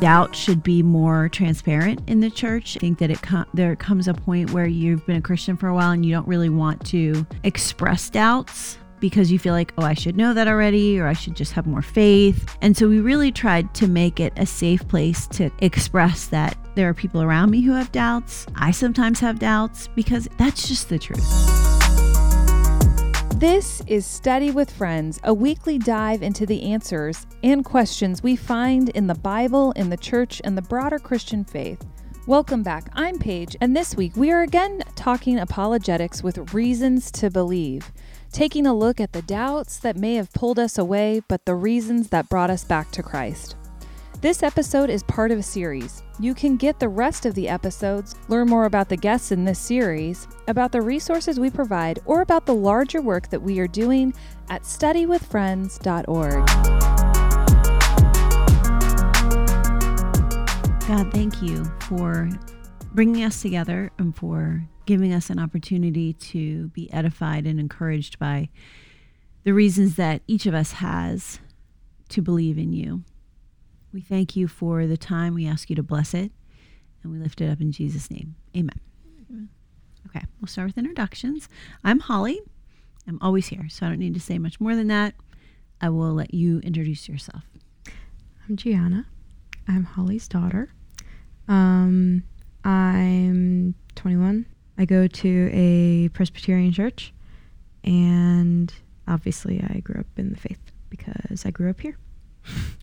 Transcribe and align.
doubt 0.00 0.34
should 0.34 0.62
be 0.62 0.82
more 0.82 1.28
transparent 1.28 2.00
in 2.08 2.20
the 2.20 2.30
church. 2.30 2.76
I 2.76 2.80
think 2.80 2.98
that 2.98 3.10
it 3.10 3.22
com- 3.22 3.46
there 3.54 3.76
comes 3.76 4.08
a 4.08 4.14
point 4.14 4.50
where 4.52 4.66
you've 4.66 5.04
been 5.06 5.16
a 5.16 5.22
Christian 5.22 5.56
for 5.56 5.68
a 5.68 5.74
while 5.74 5.90
and 5.90 6.04
you 6.04 6.12
don't 6.12 6.26
really 6.26 6.48
want 6.48 6.84
to 6.86 7.26
express 7.44 8.10
doubts 8.10 8.78
because 9.00 9.32
you 9.32 9.38
feel 9.38 9.54
like, 9.54 9.72
oh, 9.78 9.82
I 9.82 9.94
should 9.94 10.16
know 10.16 10.34
that 10.34 10.46
already, 10.46 11.00
or 11.00 11.06
I 11.06 11.14
should 11.14 11.34
just 11.34 11.52
have 11.52 11.66
more 11.66 11.82
faith. 11.82 12.56
And 12.60 12.76
so 12.76 12.88
we 12.88 13.00
really 13.00 13.32
tried 13.32 13.72
to 13.74 13.86
make 13.86 14.20
it 14.20 14.32
a 14.36 14.46
safe 14.46 14.86
place 14.88 15.26
to 15.28 15.50
express 15.60 16.26
that 16.26 16.56
there 16.74 16.88
are 16.88 16.94
people 16.94 17.22
around 17.22 17.50
me 17.50 17.62
who 17.62 17.72
have 17.72 17.90
doubts. 17.92 18.46
I 18.56 18.70
sometimes 18.70 19.20
have 19.20 19.38
doubts 19.38 19.88
because 19.94 20.28
that's 20.38 20.68
just 20.68 20.88
the 20.88 20.98
truth. 20.98 21.59
This 23.40 23.80
is 23.86 24.04
Study 24.04 24.50
with 24.50 24.70
Friends, 24.70 25.18
a 25.24 25.32
weekly 25.32 25.78
dive 25.78 26.22
into 26.22 26.44
the 26.44 26.62
answers 26.62 27.26
and 27.42 27.64
questions 27.64 28.22
we 28.22 28.36
find 28.36 28.90
in 28.90 29.06
the 29.06 29.14
Bible, 29.14 29.72
in 29.72 29.88
the 29.88 29.96
church, 29.96 30.42
and 30.44 30.58
the 30.58 30.68
broader 30.68 30.98
Christian 30.98 31.42
faith. 31.46 31.82
Welcome 32.26 32.62
back. 32.62 32.90
I'm 32.92 33.18
Paige, 33.18 33.56
and 33.62 33.74
this 33.74 33.96
week 33.96 34.14
we 34.14 34.30
are 34.30 34.42
again 34.42 34.82
talking 34.94 35.38
apologetics 35.38 36.22
with 36.22 36.52
reasons 36.52 37.10
to 37.12 37.30
believe, 37.30 37.90
taking 38.30 38.66
a 38.66 38.74
look 38.74 39.00
at 39.00 39.14
the 39.14 39.22
doubts 39.22 39.78
that 39.78 39.96
may 39.96 40.16
have 40.16 40.34
pulled 40.34 40.58
us 40.58 40.76
away, 40.76 41.22
but 41.26 41.46
the 41.46 41.54
reasons 41.54 42.10
that 42.10 42.28
brought 42.28 42.50
us 42.50 42.64
back 42.64 42.90
to 42.90 43.02
Christ. 43.02 43.56
This 44.22 44.42
episode 44.42 44.90
is 44.90 45.02
part 45.04 45.30
of 45.30 45.38
a 45.38 45.42
series. 45.42 46.02
You 46.18 46.34
can 46.34 46.58
get 46.58 46.78
the 46.78 46.90
rest 46.90 47.24
of 47.24 47.34
the 47.34 47.48
episodes, 47.48 48.14
learn 48.28 48.48
more 48.48 48.66
about 48.66 48.90
the 48.90 48.96
guests 48.98 49.32
in 49.32 49.46
this 49.46 49.58
series, 49.58 50.28
about 50.46 50.72
the 50.72 50.82
resources 50.82 51.40
we 51.40 51.48
provide, 51.48 52.00
or 52.04 52.20
about 52.20 52.44
the 52.44 52.54
larger 52.54 53.00
work 53.00 53.30
that 53.30 53.40
we 53.40 53.58
are 53.60 53.66
doing 53.66 54.12
at 54.50 54.64
studywithfriends.org. 54.64 56.46
God, 60.86 61.12
thank 61.14 61.40
you 61.40 61.64
for 61.88 62.28
bringing 62.92 63.24
us 63.24 63.40
together 63.40 63.90
and 63.96 64.14
for 64.14 64.62
giving 64.84 65.14
us 65.14 65.30
an 65.30 65.38
opportunity 65.38 66.12
to 66.12 66.68
be 66.68 66.92
edified 66.92 67.46
and 67.46 67.58
encouraged 67.58 68.18
by 68.18 68.50
the 69.44 69.54
reasons 69.54 69.96
that 69.96 70.20
each 70.26 70.44
of 70.44 70.52
us 70.52 70.72
has 70.72 71.40
to 72.10 72.20
believe 72.20 72.58
in 72.58 72.74
you. 72.74 73.02
We 73.92 74.00
thank 74.00 74.36
you 74.36 74.46
for 74.46 74.86
the 74.86 74.96
time. 74.96 75.34
We 75.34 75.46
ask 75.46 75.68
you 75.68 75.76
to 75.76 75.82
bless 75.82 76.14
it, 76.14 76.30
and 77.02 77.12
we 77.12 77.18
lift 77.18 77.40
it 77.40 77.50
up 77.50 77.60
in 77.60 77.72
Jesus' 77.72 78.10
name. 78.10 78.36
Amen. 78.56 78.78
Amen. 79.28 79.48
Okay, 80.06 80.24
we'll 80.40 80.48
start 80.48 80.68
with 80.68 80.78
introductions. 80.78 81.48
I'm 81.82 81.98
Holly. 81.98 82.40
I'm 83.08 83.18
always 83.20 83.48
here, 83.48 83.68
so 83.68 83.86
I 83.86 83.88
don't 83.88 83.98
need 83.98 84.14
to 84.14 84.20
say 84.20 84.38
much 84.38 84.60
more 84.60 84.76
than 84.76 84.86
that. 84.88 85.14
I 85.80 85.88
will 85.88 86.12
let 86.12 86.32
you 86.34 86.60
introduce 86.60 87.08
yourself. 87.08 87.42
I'm 88.48 88.56
Gianna. 88.56 89.06
I'm 89.66 89.84
Holly's 89.84 90.28
daughter. 90.28 90.72
Um, 91.48 92.22
I'm 92.64 93.74
21. 93.96 94.46
I 94.78 94.84
go 94.84 95.06
to 95.08 95.50
a 95.52 96.08
Presbyterian 96.10 96.72
church, 96.72 97.12
and 97.82 98.72
obviously, 99.08 99.60
I 99.68 99.80
grew 99.80 100.00
up 100.00 100.06
in 100.16 100.30
the 100.30 100.38
faith 100.38 100.60
because 100.90 101.44
I 101.44 101.50
grew 101.50 101.70
up 101.70 101.80
here. 101.80 101.98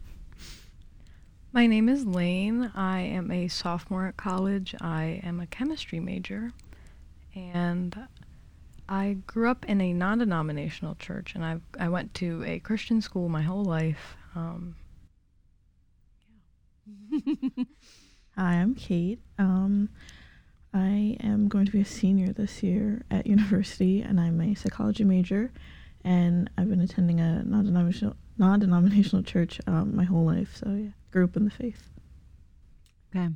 My 1.57 1.65
name 1.65 1.89
is 1.89 2.05
Lane. 2.05 2.71
I 2.75 2.99
am 2.99 3.31
a 3.31 3.47
sophomore 3.47 4.05
at 4.05 4.15
college. 4.15 4.75
I 4.79 5.21
am 5.23 5.39
a 5.39 5.47
chemistry 5.47 5.99
major. 5.99 6.51
And 7.33 8.07
I 8.87 9.17
grew 9.25 9.49
up 9.49 9.65
in 9.65 9.81
a 9.81 9.91
non 9.91 10.19
denominational 10.19 10.93
church, 10.99 11.33
and 11.33 11.43
I, 11.43 11.57
I 11.79 11.89
went 11.89 12.13
to 12.13 12.43
a 12.45 12.59
Christian 12.59 13.01
school 13.01 13.27
my 13.27 13.41
whole 13.41 13.65
life. 13.65 14.15
Um, 14.35 14.75
Hi, 18.37 18.53
I'm 18.53 18.75
Kate. 18.75 19.19
Um, 19.39 19.89
I 20.75 21.17
am 21.21 21.47
going 21.47 21.65
to 21.65 21.71
be 21.71 21.81
a 21.81 21.85
senior 21.85 22.33
this 22.33 22.61
year 22.61 23.01
at 23.09 23.25
university, 23.35 24.03
and 24.03 24.19
I'm 24.19 24.39
a 24.41 24.53
psychology 24.53 25.05
major. 25.05 25.51
And 26.03 26.51
I've 26.55 26.69
been 26.69 26.81
attending 26.81 27.19
a 27.19 27.41
non-denominational 28.37 29.21
non-denominational 29.21 29.23
church 29.23 29.59
um, 29.67 29.95
my 29.95 30.03
whole 30.03 30.25
life. 30.25 30.55
So 30.55 30.69
yeah, 30.69 30.89
grew 31.11 31.23
up 31.23 31.35
in 31.35 31.45
the 31.45 31.51
faith. 31.51 31.89
Okay, 33.15 33.29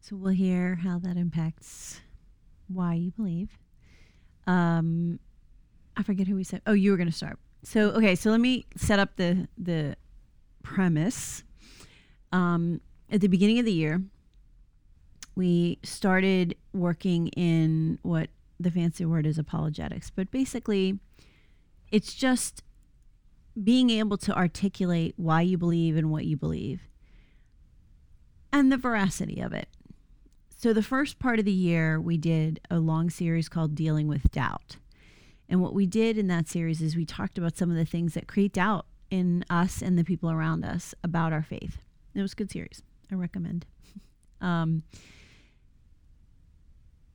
so 0.00 0.16
we'll 0.16 0.32
hear 0.32 0.76
how 0.76 0.98
that 1.00 1.16
impacts 1.16 2.00
why 2.68 2.94
you 2.94 3.10
believe. 3.12 3.50
Um, 4.46 5.18
I 5.96 6.02
forget 6.02 6.26
who 6.26 6.36
we 6.36 6.44
said. 6.44 6.62
Oh, 6.66 6.72
you 6.72 6.90
were 6.90 6.96
going 6.96 7.08
to 7.08 7.14
start. 7.14 7.38
So 7.62 7.90
okay, 7.90 8.14
so 8.14 8.30
let 8.30 8.40
me 8.40 8.66
set 8.76 8.98
up 8.98 9.16
the 9.16 9.48
the 9.56 9.96
premise. 10.62 11.44
Um, 12.32 12.80
at 13.10 13.20
the 13.20 13.28
beginning 13.28 13.58
of 13.58 13.64
the 13.64 13.72
year, 13.72 14.02
we 15.36 15.78
started 15.82 16.56
working 16.72 17.28
in 17.28 17.98
what 18.02 18.28
the 18.58 18.70
fancy 18.70 19.04
word 19.04 19.26
is 19.26 19.38
apologetics, 19.38 20.10
but 20.10 20.30
basically, 20.30 20.98
it's 21.90 22.14
just 22.14 22.62
being 23.62 23.90
able 23.90 24.16
to 24.18 24.36
articulate 24.36 25.14
why 25.16 25.40
you 25.42 25.56
believe 25.56 25.96
and 25.96 26.10
what 26.10 26.24
you 26.24 26.36
believe 26.36 26.88
and 28.52 28.70
the 28.70 28.76
veracity 28.76 29.40
of 29.40 29.52
it. 29.52 29.68
So, 30.56 30.72
the 30.72 30.82
first 30.82 31.18
part 31.18 31.38
of 31.38 31.44
the 31.44 31.52
year, 31.52 32.00
we 32.00 32.16
did 32.16 32.60
a 32.70 32.78
long 32.78 33.10
series 33.10 33.48
called 33.48 33.74
Dealing 33.74 34.08
with 34.08 34.30
Doubt. 34.30 34.76
And 35.48 35.60
what 35.60 35.74
we 35.74 35.86
did 35.86 36.16
in 36.16 36.28
that 36.28 36.48
series 36.48 36.80
is 36.80 36.96
we 36.96 37.04
talked 37.04 37.36
about 37.36 37.56
some 37.56 37.70
of 37.70 37.76
the 37.76 37.84
things 37.84 38.14
that 38.14 38.28
create 38.28 38.54
doubt 38.54 38.86
in 39.10 39.44
us 39.50 39.82
and 39.82 39.98
the 39.98 40.04
people 40.04 40.30
around 40.30 40.64
us 40.64 40.94
about 41.04 41.32
our 41.32 41.42
faith. 41.42 41.78
It 42.14 42.22
was 42.22 42.32
a 42.32 42.36
good 42.36 42.50
series. 42.50 42.82
I 43.10 43.14
recommend. 43.16 43.66
Um, 44.40 44.82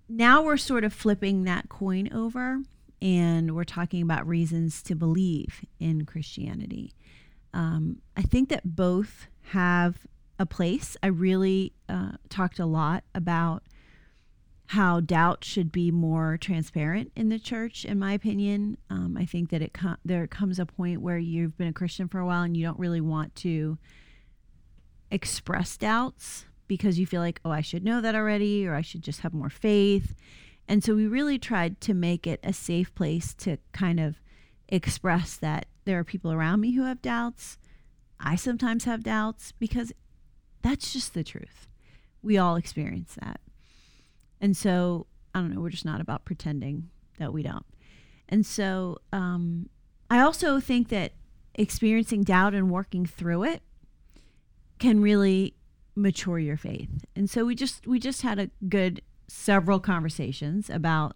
now 0.07 0.41
we're 0.41 0.57
sort 0.57 0.83
of 0.83 0.93
flipping 0.93 1.43
that 1.43 1.69
coin 1.69 2.11
over 2.11 2.63
and 3.01 3.55
we're 3.55 3.63
talking 3.63 4.01
about 4.01 4.27
reasons 4.27 4.81
to 4.83 4.95
believe 4.95 5.65
in 5.79 6.05
Christianity. 6.05 6.93
Um, 7.53 8.01
I 8.15 8.21
think 8.21 8.49
that 8.49 8.75
both 8.75 9.27
have 9.51 10.05
a 10.37 10.45
place. 10.45 10.95
I 11.01 11.07
really 11.07 11.73
uh, 11.87 12.13
talked 12.29 12.59
a 12.59 12.65
lot 12.65 13.03
about 13.13 13.63
how 14.67 14.99
doubt 14.99 15.43
should 15.43 15.71
be 15.71 15.89
more 15.89 16.37
transparent 16.37 17.11
in 17.15 17.29
the 17.29 17.39
church. 17.39 17.85
In 17.85 17.97
my 17.97 18.13
opinion, 18.13 18.77
um, 18.89 19.17
I 19.19 19.25
think 19.25 19.49
that 19.49 19.63
it 19.63 19.73
com- 19.73 19.97
there 20.05 20.27
comes 20.27 20.59
a 20.59 20.65
point 20.65 21.01
where 21.01 21.17
you've 21.17 21.57
been 21.57 21.67
a 21.67 21.73
Christian 21.73 22.07
for 22.07 22.19
a 22.19 22.25
while 22.25 22.43
and 22.43 22.55
you 22.55 22.63
don't 22.63 22.77
really 22.77 23.01
want 23.01 23.35
to 23.37 23.79
express 25.09 25.75
doubts 25.75 26.45
because 26.67 26.99
you 26.99 27.07
feel 27.07 27.19
like, 27.21 27.41
oh, 27.43 27.49
I 27.49 27.61
should 27.61 27.83
know 27.83 27.99
that 27.99 28.13
already, 28.13 28.67
or 28.67 28.75
I 28.75 28.81
should 28.81 29.01
just 29.01 29.21
have 29.21 29.33
more 29.33 29.49
faith. 29.49 30.15
And 30.69 30.83
so 30.83 30.93
we 30.93 31.07
really 31.07 31.39
tried 31.39 31.81
to 31.81 31.95
make 31.95 32.27
it 32.27 32.39
a 32.43 32.53
safe 32.53 32.93
place 32.93 33.33
to 33.33 33.57
kind 33.71 33.99
of 33.99 34.21
express 34.67 35.35
that 35.37 35.65
there 35.85 35.97
are 35.97 36.03
people 36.03 36.31
around 36.31 36.61
me 36.61 36.75
who 36.75 36.83
have 36.83 37.01
doubts. 37.01 37.57
I 38.19 38.35
sometimes 38.35 38.85
have 38.85 39.01
doubts 39.03 39.51
because 39.53 39.91
that's 40.61 40.93
just 40.93 41.15
the 41.15 41.23
truth. 41.23 41.67
We 42.21 42.37
all 42.37 42.55
experience 42.55 43.15
that. 43.19 43.41
And 44.39 44.55
so, 44.55 45.07
I 45.33 45.39
don't 45.39 45.55
know, 45.55 45.59
we're 45.59 45.69
just 45.71 45.85
not 45.85 46.01
about 46.01 46.23
pretending 46.23 46.91
that 47.17 47.33
we 47.33 47.41
don't. 47.41 47.65
And 48.27 48.45
so, 48.45 48.99
um, 49.11 49.69
I 50.11 50.19
also 50.19 50.59
think 50.59 50.89
that 50.89 51.13
experiencing 51.55 52.23
doubt 52.23 52.53
and 52.53 52.69
working 52.69 53.07
through 53.07 53.43
it 53.43 53.63
can 54.77 55.01
really 55.01 55.55
mature 55.95 56.37
your 56.37 56.57
faith. 56.57 57.05
And 57.15 57.27
so 57.27 57.43
we 57.43 57.55
just 57.55 57.87
we 57.87 57.99
just 57.99 58.21
had 58.21 58.39
a 58.39 58.49
good 58.67 59.01
several 59.29 59.79
conversations 59.79 60.69
about 60.69 61.15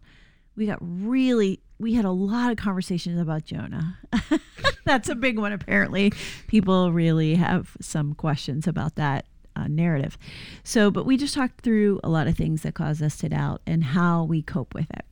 we 0.56 0.65
got 0.65 0.80
really 0.81 1.62
we 1.80 1.94
had 1.94 2.06
a 2.06 2.12
lot 2.12 2.51
of 2.51 2.57
conversations 2.57 3.19
about 3.19 3.44
Jonah. 3.44 3.98
That's 4.86 5.10
a 5.10 5.15
big 5.15 5.38
one 5.38 5.51
apparently. 5.51 6.13
People 6.48 6.92
really 6.92 7.36
have 7.36 7.75
some 7.81 8.13
questions 8.13 8.68
about 8.68 8.95
that 8.95 9.25
uh, 9.56 9.68
narrative. 9.68 10.18
So, 10.63 10.92
but 10.92 11.06
we 11.06 11.18
just 11.18 11.33
talked 11.33 11.62
through 11.62 12.00
a 12.04 12.10
lot 12.10 12.27
of 12.27 12.38
things 12.38 12.62
that 12.62 12.74
cause 12.74 13.01
us 13.01 13.18
to 13.18 13.30
doubt 13.30 13.62
and 13.65 13.83
how 13.83 14.24
we 14.24 14.42
cope 14.42 14.74
with 14.74 14.89
it. 14.92 15.06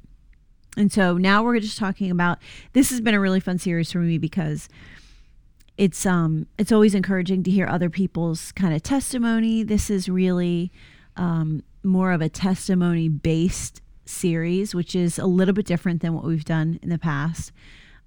And 0.77 0.91
so 0.91 1.17
now 1.17 1.43
we're 1.43 1.59
just 1.59 1.77
talking 1.77 2.11
about 2.11 2.39
this 2.73 2.89
has 2.91 3.01
been 3.01 3.13
a 3.13 3.19
really 3.19 3.39
fun 3.39 3.57
series 3.57 3.91
for 3.91 3.99
me 3.99 4.17
because 4.17 4.69
it's 5.77 6.05
um 6.05 6.47
it's 6.57 6.71
always 6.71 6.93
encouraging 6.95 7.43
to 7.43 7.51
hear 7.51 7.67
other 7.67 7.89
people's 7.89 8.51
kind 8.53 8.73
of 8.73 8.83
testimony. 8.83 9.63
This 9.63 9.89
is 9.89 10.07
really 10.07 10.71
um 11.17 11.63
more 11.83 12.11
of 12.11 12.21
a 12.21 12.29
testimony 12.29 13.09
based 13.09 13.81
series, 14.05 14.75
which 14.75 14.95
is 14.95 15.17
a 15.17 15.25
little 15.25 15.53
bit 15.53 15.65
different 15.65 16.01
than 16.01 16.13
what 16.13 16.23
we've 16.23 16.45
done 16.45 16.79
in 16.81 16.89
the 16.89 16.97
past. 16.99 17.51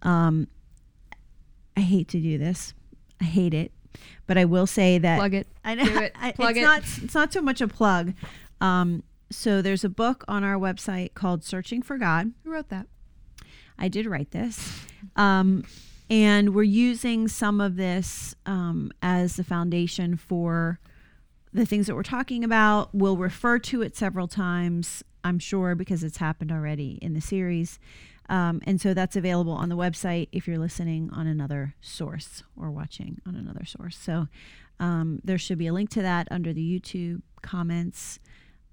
Um, 0.02 0.48
I 1.76 1.80
hate 1.80 2.08
to 2.08 2.20
do 2.20 2.38
this. 2.38 2.74
I 3.20 3.24
hate 3.24 3.54
it, 3.54 3.72
but 4.26 4.36
I 4.38 4.44
will 4.44 4.66
say 4.66 4.98
that 4.98 5.18
plug 5.18 5.34
it. 5.34 5.46
I 5.64 5.74
know 5.74 5.84
Do 5.84 5.98
it. 5.98 6.14
I, 6.20 6.32
Plug 6.32 6.50
it's 6.50 6.58
it. 6.58 6.62
not. 6.62 6.82
It's 7.04 7.14
not 7.14 7.32
so 7.32 7.40
much 7.40 7.60
a 7.60 7.68
plug. 7.68 8.14
Um, 8.60 9.02
so 9.30 9.62
there's 9.62 9.82
a 9.84 9.88
book 9.88 10.24
on 10.28 10.44
our 10.44 10.56
website 10.56 11.14
called 11.14 11.42
"Searching 11.44 11.82
for 11.82 11.98
God." 11.98 12.32
Who 12.44 12.50
wrote 12.52 12.68
that? 12.68 12.86
I 13.78 13.88
did 13.88 14.06
write 14.06 14.30
this. 14.30 14.86
Um, 15.16 15.64
and 16.10 16.54
we're 16.54 16.62
using 16.64 17.26
some 17.28 17.60
of 17.60 17.76
this 17.76 18.36
um, 18.46 18.92
as 19.02 19.36
the 19.36 19.42
foundation 19.44 20.16
for 20.16 20.78
the 21.54 21.64
things 21.64 21.86
that 21.86 21.94
we're 21.94 22.02
talking 22.02 22.44
about. 22.44 22.90
We'll 22.92 23.16
refer 23.16 23.58
to 23.60 23.80
it 23.80 23.96
several 23.96 24.26
times, 24.26 25.04
I'm 25.22 25.38
sure, 25.38 25.74
because 25.74 26.02
it's 26.02 26.18
happened 26.18 26.50
already 26.50 26.98
in 27.00 27.14
the 27.14 27.20
series. 27.20 27.78
Um, 28.28 28.60
and 28.66 28.80
so 28.80 28.92
that's 28.92 29.16
available 29.16 29.52
on 29.52 29.68
the 29.68 29.76
website 29.76 30.28
if 30.32 30.48
you're 30.48 30.58
listening 30.58 31.10
on 31.12 31.26
another 31.26 31.74
source 31.80 32.42
or 32.56 32.70
watching 32.70 33.20
on 33.26 33.36
another 33.36 33.64
source. 33.64 33.96
So 33.96 34.28
um, 34.80 35.20
there 35.22 35.38
should 35.38 35.58
be 35.58 35.68
a 35.68 35.72
link 35.72 35.90
to 35.90 36.02
that 36.02 36.26
under 36.30 36.52
the 36.52 36.80
YouTube 36.80 37.22
comments. 37.42 38.18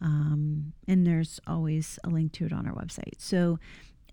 Um, 0.01 0.73
and 0.87 1.05
there's 1.05 1.39
always 1.45 1.99
a 2.03 2.09
link 2.09 2.31
to 2.33 2.45
it 2.45 2.53
on 2.53 2.65
our 2.65 2.73
website. 2.73 3.19
So 3.19 3.59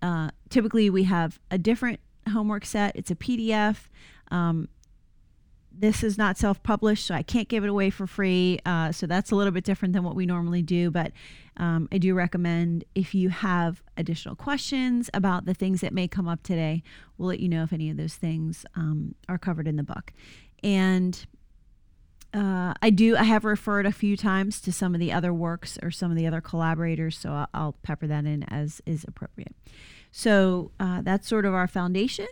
uh, 0.01 0.29
typically 0.49 0.89
we 0.89 1.03
have 1.05 1.39
a 1.49 1.57
different 1.57 1.99
homework 2.31 2.65
set, 2.65 2.95
it's 2.95 3.09
a 3.09 3.15
PDF. 3.15 3.87
Um, 4.29 4.67
this 5.79 6.03
is 6.03 6.17
not 6.17 6.37
self 6.37 6.61
published, 6.61 7.05
so 7.05 7.15
I 7.15 7.23
can't 7.23 7.47
give 7.47 7.63
it 7.63 7.69
away 7.69 7.89
for 7.89 8.05
free. 8.05 8.59
Uh, 8.65 8.91
so 8.91 9.07
that's 9.07 9.31
a 9.31 9.35
little 9.35 9.51
bit 9.51 9.63
different 9.63 9.93
than 9.93 10.03
what 10.03 10.15
we 10.15 10.25
normally 10.25 10.61
do. 10.61 10.91
But 10.91 11.13
um, 11.57 11.87
I 11.91 11.97
do 11.97 12.13
recommend 12.13 12.83
if 12.95 13.15
you 13.15 13.29
have 13.29 13.81
additional 13.97 14.35
questions 14.35 15.09
about 15.13 15.45
the 15.45 15.53
things 15.53 15.81
that 15.81 15.93
may 15.93 16.07
come 16.07 16.27
up 16.27 16.43
today, 16.43 16.83
we'll 17.17 17.29
let 17.29 17.39
you 17.39 17.49
know 17.49 17.63
if 17.63 17.73
any 17.73 17.89
of 17.89 17.97
those 17.97 18.15
things 18.15 18.65
um, 18.75 19.15
are 19.27 19.37
covered 19.37 19.67
in 19.67 19.77
the 19.77 19.83
book. 19.83 20.13
And 20.63 21.25
uh, 22.33 22.73
I 22.81 22.89
do. 22.89 23.15
I 23.15 23.23
have 23.23 23.45
referred 23.45 23.85
a 23.85 23.91
few 23.91 24.15
times 24.17 24.61
to 24.61 24.71
some 24.71 24.93
of 24.93 24.99
the 24.99 25.11
other 25.11 25.33
works 25.33 25.79
or 25.81 25.91
some 25.91 26.11
of 26.11 26.17
the 26.17 26.27
other 26.27 26.41
collaborators, 26.41 27.17
so 27.17 27.31
I'll, 27.31 27.49
I'll 27.53 27.75
pepper 27.81 28.07
that 28.07 28.25
in 28.25 28.43
as 28.43 28.81
is 28.85 29.05
appropriate. 29.07 29.55
So 30.11 30.71
uh, 30.79 31.01
that's 31.01 31.27
sort 31.27 31.45
of 31.45 31.53
our 31.53 31.67
foundation. 31.67 32.27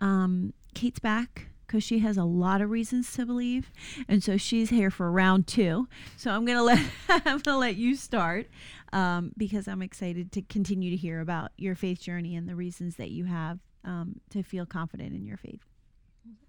Um, 0.00 0.52
Kate's 0.74 1.00
back 1.00 1.48
because 1.68 1.84
she 1.84 2.00
has 2.00 2.16
a 2.16 2.24
lot 2.24 2.60
of 2.60 2.70
reasons 2.70 3.12
to 3.12 3.24
believe, 3.26 3.70
and 4.08 4.24
so 4.24 4.36
she's 4.36 4.70
here 4.70 4.90
for 4.90 5.12
round 5.12 5.46
two. 5.46 5.86
So 6.16 6.30
I'm 6.32 6.44
gonna 6.44 6.62
let 6.64 6.84
I'm 7.08 7.38
gonna 7.38 7.58
let 7.58 7.76
you 7.76 7.94
start 7.94 8.48
um, 8.92 9.32
because 9.36 9.68
I'm 9.68 9.82
excited 9.82 10.32
to 10.32 10.42
continue 10.42 10.90
to 10.90 10.96
hear 10.96 11.20
about 11.20 11.52
your 11.56 11.74
faith 11.74 12.00
journey 12.00 12.34
and 12.34 12.48
the 12.48 12.56
reasons 12.56 12.96
that 12.96 13.10
you 13.10 13.26
have 13.26 13.60
um, 13.84 14.20
to 14.30 14.42
feel 14.42 14.66
confident 14.66 15.14
in 15.14 15.26
your 15.26 15.36
faith. 15.36 15.60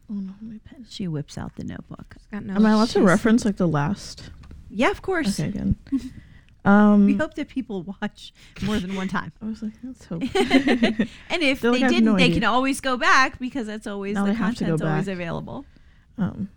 Oh 0.10 0.16
no, 0.16 0.34
my 0.42 0.60
pen. 0.66 0.88
She 0.90 1.08
whips 1.08 1.38
out 1.38 1.56
the 1.56 1.64
notebook. 1.64 2.16
Got 2.32 2.46
no 2.46 2.56
Am 2.56 2.66
I 2.66 2.72
allowed 2.72 2.90
to 2.90 3.02
reference 3.04 3.46
like 3.46 3.58
the 3.58 3.68
last? 3.68 4.32
Yeah, 4.70 4.90
of 4.90 5.02
course. 5.02 5.40
Okay, 5.40 5.52
good. 5.52 5.76
Um, 6.70 7.08
We 7.08 7.16
hope 7.16 7.34
that 7.34 7.48
people 7.48 7.82
watch 8.02 8.32
more 8.62 8.80
than 8.80 8.96
one 8.96 9.08
time. 9.08 9.32
I 9.42 9.46
was 9.46 9.64
like, 9.64 9.74
let's 9.84 10.06
hope. 10.06 10.22
and 10.36 11.42
if 11.42 11.64
like, 11.64 11.82
they 11.82 11.88
didn't, 11.88 12.06
no 12.06 12.16
they 12.16 12.26
idea." 12.26 12.36
can 12.36 12.44
always 12.44 12.80
go 12.80 12.96
back 12.96 13.40
because 13.40 13.66
that's 13.66 13.88
always 13.88 14.14
Now 14.14 14.28
the 14.28 14.36
content's 14.36 14.82
always 14.82 15.08
available. 15.08 15.66
Um, 16.20 16.50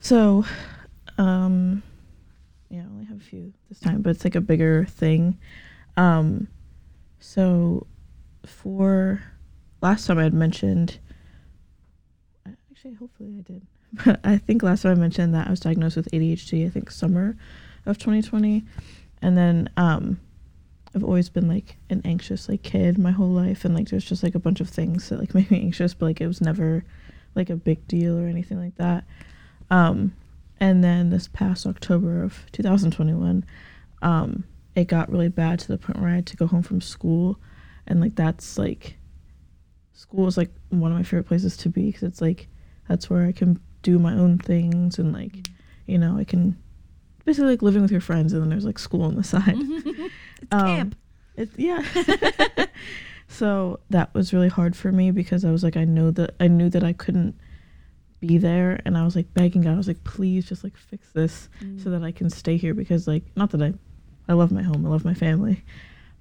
so, 0.00 0.44
um, 1.18 1.84
yeah, 2.68 2.80
I 2.80 2.86
only 2.86 3.04
have 3.04 3.18
a 3.18 3.24
few 3.24 3.52
this 3.68 3.78
time, 3.78 4.02
but 4.02 4.10
it's 4.10 4.24
like 4.24 4.34
a 4.34 4.40
bigger 4.40 4.86
thing. 4.86 5.38
Um, 5.96 6.48
so 7.20 7.86
for 8.44 9.22
last 9.82 10.06
time 10.08 10.18
I 10.18 10.24
had 10.24 10.34
mentioned, 10.34 10.98
actually, 12.70 12.94
hopefully 12.94 13.36
I 13.38 13.42
did, 13.42 13.66
but 14.04 14.20
I 14.24 14.36
think 14.38 14.64
last 14.64 14.82
time 14.82 14.92
I 14.92 14.96
mentioned 14.96 15.32
that 15.34 15.46
I 15.46 15.50
was 15.50 15.60
diagnosed 15.60 15.96
with 15.96 16.10
ADHD. 16.10 16.66
I 16.66 16.70
think 16.70 16.90
summer 16.90 17.36
of 17.86 17.98
2020, 17.98 18.64
and 19.22 19.36
then 19.36 19.68
um, 19.76 20.20
I've 20.94 21.04
always 21.04 21.28
been 21.28 21.48
like 21.48 21.76
an 21.90 22.02
anxious 22.04 22.48
like 22.48 22.62
kid 22.62 22.98
my 22.98 23.10
whole 23.10 23.30
life, 23.30 23.64
and 23.64 23.74
like 23.74 23.88
there's 23.88 24.04
just 24.04 24.22
like 24.22 24.34
a 24.34 24.40
bunch 24.40 24.60
of 24.60 24.68
things 24.68 25.08
that 25.08 25.18
like 25.18 25.34
make 25.34 25.50
me 25.50 25.60
anxious, 25.60 25.94
but 25.94 26.06
like 26.06 26.20
it 26.20 26.26
was 26.26 26.40
never 26.40 26.84
like 27.34 27.50
a 27.50 27.56
big 27.56 27.86
deal 27.88 28.18
or 28.18 28.26
anything 28.26 28.58
like 28.58 28.76
that. 28.76 29.04
Um, 29.70 30.14
and 30.60 30.84
then 30.84 31.10
this 31.10 31.28
past 31.28 31.66
October 31.66 32.22
of 32.22 32.46
2021, 32.52 33.44
um, 34.02 34.44
it 34.76 34.86
got 34.86 35.10
really 35.10 35.28
bad 35.28 35.58
to 35.60 35.68
the 35.68 35.78
point 35.78 36.00
where 36.00 36.10
I 36.10 36.14
had 36.16 36.26
to 36.26 36.36
go 36.36 36.46
home 36.46 36.62
from 36.62 36.80
school, 36.80 37.38
and 37.86 38.00
like 38.00 38.14
that's 38.14 38.56
like, 38.56 38.96
school 39.92 40.26
is 40.26 40.36
like 40.36 40.50
one 40.70 40.92
of 40.92 40.96
my 40.96 41.02
favorite 41.02 41.26
places 41.26 41.56
to 41.58 41.68
be 41.68 41.86
because 41.86 42.02
it's 42.04 42.20
like 42.20 42.48
that's 42.88 43.08
where 43.08 43.26
I 43.26 43.32
can 43.32 43.58
do 43.82 43.98
my 43.98 44.14
own 44.14 44.38
things 44.38 44.98
and 44.98 45.12
like, 45.12 45.48
you 45.86 45.98
know, 45.98 46.18
I 46.18 46.24
can 46.24 46.56
basically 47.24 47.50
like 47.50 47.62
living 47.62 47.82
with 47.82 47.90
your 47.90 48.00
friends, 48.00 48.32
and 48.32 48.42
then 48.42 48.50
there's 48.50 48.64
like 48.64 48.78
school 48.78 49.02
on 49.02 49.16
the 49.16 49.24
side. 49.24 49.56
it's 49.56 50.52
Um, 50.52 50.66
camp. 50.66 50.96
It, 51.36 51.50
yeah. 51.56 51.82
so 53.28 53.80
that 53.90 54.12
was 54.14 54.32
really 54.32 54.48
hard 54.48 54.76
for 54.76 54.92
me 54.92 55.10
because 55.10 55.44
I 55.44 55.50
was 55.50 55.64
like, 55.64 55.76
I 55.76 55.84
know 55.84 56.10
that 56.12 56.34
I 56.40 56.48
knew 56.48 56.68
that 56.70 56.84
I 56.84 56.92
couldn't 56.92 57.34
be 58.20 58.38
there, 58.38 58.80
and 58.84 58.96
I 58.96 59.04
was 59.04 59.16
like 59.16 59.32
begging 59.34 59.62
God. 59.62 59.74
I 59.74 59.76
was 59.76 59.88
like, 59.88 60.02
please, 60.04 60.46
just 60.46 60.64
like 60.64 60.76
fix 60.76 61.08
this 61.12 61.48
so 61.82 61.90
that 61.90 62.02
I 62.02 62.12
can 62.12 62.30
stay 62.30 62.56
here 62.56 62.74
because 62.74 63.06
like 63.08 63.24
not 63.36 63.50
that 63.50 63.62
I, 63.62 63.74
I 64.28 64.34
love 64.34 64.52
my 64.52 64.62
home, 64.62 64.86
I 64.86 64.88
love 64.88 65.04
my 65.04 65.14
family, 65.14 65.64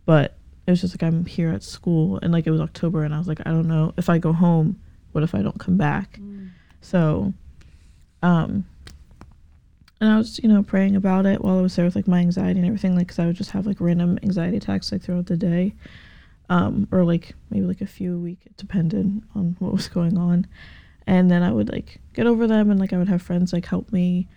but 0.06 0.36
it 0.66 0.72
was 0.72 0.82
just 0.82 0.94
like 0.94 1.04
I'm 1.04 1.26
here 1.26 1.50
at 1.50 1.64
school, 1.64 2.20
and 2.22 2.32
like 2.34 2.48
it 2.48 2.52
was 2.52 2.62
October, 2.62 3.04
and 3.04 3.14
I 3.14 3.20
was 3.20 3.28
like, 3.28 3.40
I 3.46 3.52
don't 3.52 3.68
know 3.68 3.94
if 3.98 4.10
I 4.10 4.18
go 4.18 4.34
home, 4.34 4.80
what 5.12 5.24
if 5.24 5.36
I 5.36 5.42
don't 5.42 5.60
come 5.60 5.78
back? 5.78 6.18
So, 6.82 7.34
um, 8.22 8.66
and 10.04 10.12
I 10.12 10.18
was, 10.18 10.38
you 10.44 10.50
know, 10.50 10.62
praying 10.62 10.98
about 10.98 11.26
it 11.26 11.42
while 11.42 11.60
I 11.60 11.62
was 11.62 11.78
there 11.78 11.86
with 11.86 11.96
like 11.96 12.10
my 12.10 12.20
anxiety 12.20 12.60
and 12.60 12.68
everything, 12.68 12.94
like, 12.94 13.08
cause 13.08 13.20
I 13.20 13.26
would 13.26 13.38
just 13.38 13.52
have 13.52 13.66
like 13.66 13.80
random 13.80 14.20
anxiety 14.22 14.58
attacks 14.58 14.92
like 14.92 15.02
throughout 15.02 15.28
the 15.28 15.38
day, 15.38 15.76
um, 16.50 16.90
or 16.92 17.06
like 17.06 17.36
maybe 17.50 17.66
like 17.66 17.80
a 17.80 17.86
few 17.86 18.18
a 18.18 18.20
week. 18.20 18.40
It 18.46 18.58
depended 18.58 19.22
on 19.34 19.56
what 19.60 19.72
was 19.72 19.88
going 19.88 20.18
on, 20.18 20.46
and 21.08 21.32
then 21.32 21.42
I 21.42 21.54
would 21.54 21.72
like 21.72 22.02
get 22.14 22.28
over 22.28 22.48
them, 22.48 22.70
and 22.70 22.82
like 22.82 22.92
I 22.92 22.98
would 22.98 23.08
have 23.08 23.22
friends 23.22 23.54
like 23.54 23.66
help 23.66 23.94
me, 23.94 24.28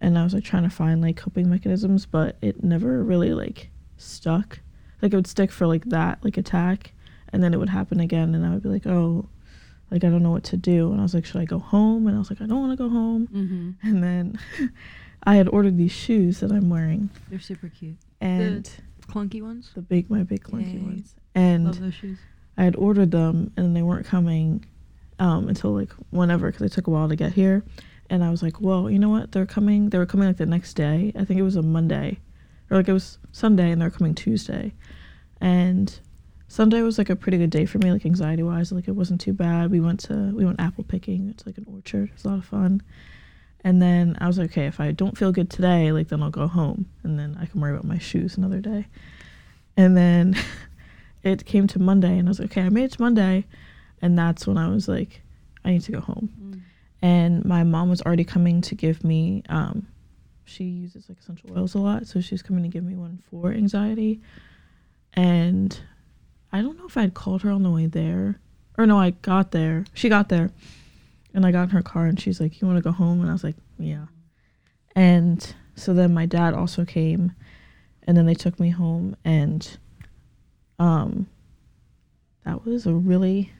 and 0.00 0.18
I 0.18 0.24
was 0.24 0.32
like 0.32 0.42
trying 0.42 0.62
to 0.62 0.70
find 0.70 1.02
like 1.02 1.18
coping 1.18 1.50
mechanisms, 1.50 2.06
but 2.06 2.36
it 2.40 2.64
never 2.64 3.04
really 3.04 3.34
like 3.34 3.68
stuck. 3.98 4.60
Like 5.02 5.12
it 5.12 5.16
would 5.16 5.26
stick 5.26 5.52
for 5.52 5.66
like 5.66 5.84
that 5.90 6.24
like 6.24 6.38
attack, 6.38 6.94
and 7.30 7.42
then 7.42 7.52
it 7.52 7.58
would 7.58 7.68
happen 7.68 8.00
again, 8.00 8.34
and 8.34 8.46
I 8.46 8.54
would 8.54 8.62
be 8.62 8.70
like, 8.70 8.86
oh, 8.86 9.28
like 9.90 10.02
I 10.02 10.08
don't 10.08 10.22
know 10.22 10.30
what 10.30 10.44
to 10.44 10.56
do, 10.56 10.92
and 10.92 10.98
I 10.98 11.02
was 11.02 11.12
like, 11.12 11.26
should 11.26 11.42
I 11.42 11.44
go 11.44 11.58
home? 11.58 12.06
And 12.06 12.16
I 12.16 12.18
was 12.18 12.30
like, 12.30 12.40
I 12.40 12.46
don't 12.46 12.60
want 12.60 12.72
to 12.72 12.82
go 12.82 12.88
home. 12.88 13.28
Mm-hmm. 13.28 13.86
And 13.86 14.02
then 14.02 14.38
I 15.24 15.36
had 15.36 15.48
ordered 15.48 15.76
these 15.76 15.92
shoes 15.92 16.40
that 16.40 16.50
I'm 16.50 16.70
wearing, 16.70 17.10
They're 17.28 17.40
super 17.40 17.68
cute. 17.68 17.96
and 18.20 18.68
clunky 19.06 19.42
ones. 19.42 19.70
the 19.74 19.82
big, 19.82 20.08
my 20.10 20.22
big 20.22 20.42
clunky 20.44 20.74
Yay. 20.74 20.80
ones, 20.80 21.14
and 21.34 21.64
Love 21.66 21.80
those 21.80 21.94
shoes. 21.94 22.18
I 22.56 22.64
had 22.64 22.76
ordered 22.76 23.10
them, 23.10 23.52
and 23.56 23.74
they 23.76 23.82
weren't 23.82 24.06
coming 24.06 24.64
um, 25.18 25.48
until 25.48 25.72
like 25.72 25.90
whenever, 26.10 26.50
because 26.50 26.64
it 26.66 26.72
took 26.72 26.86
a 26.86 26.90
while 26.90 27.08
to 27.08 27.16
get 27.16 27.32
here. 27.32 27.64
And 28.08 28.24
I 28.24 28.30
was 28.30 28.42
like, 28.42 28.60
well, 28.60 28.90
you 28.90 28.98
know 28.98 29.08
what? 29.08 29.30
They're 29.32 29.46
coming. 29.46 29.90
They 29.90 29.98
were 29.98 30.06
coming 30.06 30.26
like 30.26 30.36
the 30.38 30.46
next 30.46 30.74
day. 30.74 31.12
I 31.16 31.24
think 31.24 31.38
it 31.38 31.44
was 31.44 31.56
a 31.56 31.62
Monday, 31.62 32.18
or 32.70 32.76
like 32.78 32.88
it 32.88 32.92
was 32.92 33.18
Sunday, 33.32 33.70
and 33.70 33.80
they're 33.80 33.90
coming 33.90 34.14
Tuesday. 34.14 34.72
And 35.40 35.96
Sunday 36.48 36.82
was 36.82 36.98
like 36.98 37.08
a 37.10 37.16
pretty 37.16 37.38
good 37.38 37.50
day 37.50 37.66
for 37.66 37.78
me, 37.78 37.92
like 37.92 38.04
anxiety 38.04 38.42
wise. 38.42 38.72
Like 38.72 38.88
it 38.88 38.92
wasn't 38.96 39.20
too 39.20 39.32
bad. 39.32 39.70
We 39.70 39.80
went 39.80 40.00
to 40.00 40.34
we 40.34 40.44
went 40.44 40.60
apple 40.60 40.84
picking. 40.84 41.28
It's 41.30 41.46
like 41.46 41.56
an 41.58 41.66
orchard. 41.72 42.10
It's 42.14 42.24
a 42.24 42.28
lot 42.28 42.38
of 42.38 42.44
fun. 42.44 42.82
And 43.62 43.80
then 43.80 44.16
I 44.20 44.26
was 44.26 44.38
like, 44.38 44.50
okay, 44.52 44.66
if 44.66 44.80
I 44.80 44.92
don't 44.92 45.18
feel 45.18 45.32
good 45.32 45.50
today, 45.50 45.92
like 45.92 46.08
then 46.08 46.22
I'll 46.22 46.30
go 46.30 46.46
home, 46.46 46.86
and 47.02 47.18
then 47.18 47.36
I 47.40 47.46
can 47.46 47.60
worry 47.60 47.72
about 47.72 47.84
my 47.84 47.98
shoes 47.98 48.36
another 48.36 48.60
day. 48.60 48.86
And 49.76 49.96
then 49.96 50.36
it 51.22 51.44
came 51.44 51.66
to 51.68 51.78
Monday, 51.78 52.18
and 52.18 52.28
I 52.28 52.30
was 52.30 52.40
like, 52.40 52.52
okay, 52.52 52.62
I 52.62 52.68
made 52.70 52.84
it 52.84 52.92
to 52.92 53.02
Monday, 53.02 53.46
and 54.00 54.18
that's 54.18 54.46
when 54.46 54.56
I 54.56 54.68
was 54.68 54.88
like, 54.88 55.22
I 55.64 55.72
need 55.72 55.82
to 55.82 55.92
go 55.92 56.00
home. 56.00 56.30
Mm. 56.42 56.60
And 57.02 57.44
my 57.44 57.64
mom 57.64 57.90
was 57.90 58.02
already 58.02 58.24
coming 58.24 58.60
to 58.62 58.74
give 58.74 59.04
me. 59.04 59.42
Um, 59.48 59.86
she 60.44 60.64
uses 60.64 61.08
like 61.08 61.18
essential 61.18 61.56
oils 61.56 61.74
a 61.74 61.78
lot, 61.78 62.06
so 62.06 62.20
she 62.20 62.34
was 62.34 62.42
coming 62.42 62.62
to 62.62 62.68
give 62.68 62.84
me 62.84 62.94
one 62.94 63.22
for 63.30 63.52
anxiety. 63.52 64.20
And 65.14 65.78
I 66.52 66.62
don't 66.62 66.78
know 66.78 66.86
if 66.86 66.96
I'd 66.96 67.14
called 67.14 67.42
her 67.42 67.50
on 67.50 67.62
the 67.62 67.70
way 67.70 67.86
there, 67.86 68.40
or 68.78 68.86
no, 68.86 68.98
I 68.98 69.10
got 69.10 69.50
there. 69.50 69.84
She 69.92 70.08
got 70.08 70.28
there, 70.30 70.50
and 71.34 71.46
I 71.46 71.52
got 71.52 71.64
in 71.64 71.70
her 71.70 71.82
car, 71.82 72.06
and 72.06 72.18
she's 72.18 72.40
like, 72.40 72.60
"You 72.60 72.66
want 72.66 72.78
to 72.78 72.82
go 72.82 72.92
home?" 72.92 73.20
And 73.20 73.30
I 73.30 73.32
was 73.32 73.44
like, 73.44 73.56
"Yeah." 73.78 74.06
And 74.96 75.54
so 75.74 75.94
then 75.94 76.12
my 76.12 76.26
dad 76.26 76.54
also 76.54 76.84
came, 76.84 77.32
and 78.02 78.16
then 78.16 78.26
they 78.26 78.34
took 78.34 78.58
me 78.58 78.70
home, 78.70 79.16
and 79.24 79.78
um, 80.78 81.26
that 82.44 82.64
was 82.64 82.86
a 82.86 82.94
really, 82.94 83.52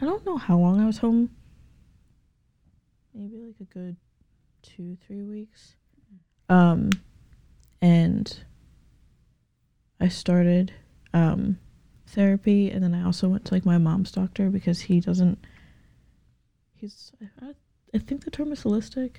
I 0.00 0.04
don't 0.04 0.24
know 0.24 0.36
how 0.36 0.56
long 0.56 0.80
I 0.80 0.86
was 0.86 0.98
home. 0.98 1.30
Maybe 3.14 3.36
like 3.36 3.56
a 3.60 3.64
good 3.64 3.96
two, 4.62 4.96
three 5.06 5.22
weeks. 5.22 5.74
Um, 6.48 6.90
and 7.80 8.44
I 10.00 10.08
started 10.08 10.72
um 11.14 11.58
therapy, 12.06 12.70
and 12.70 12.82
then 12.82 12.94
I 12.94 13.04
also 13.04 13.28
went 13.28 13.44
to 13.46 13.54
like 13.54 13.66
my 13.66 13.78
mom's 13.78 14.12
doctor 14.12 14.50
because 14.50 14.80
he 14.80 15.00
doesn't. 15.00 15.38
He's, 16.82 17.12
I, 17.40 17.52
I 17.94 17.98
think 17.98 18.24
the 18.24 18.30
term 18.30 18.50
is 18.52 18.62
holistic 18.64 19.18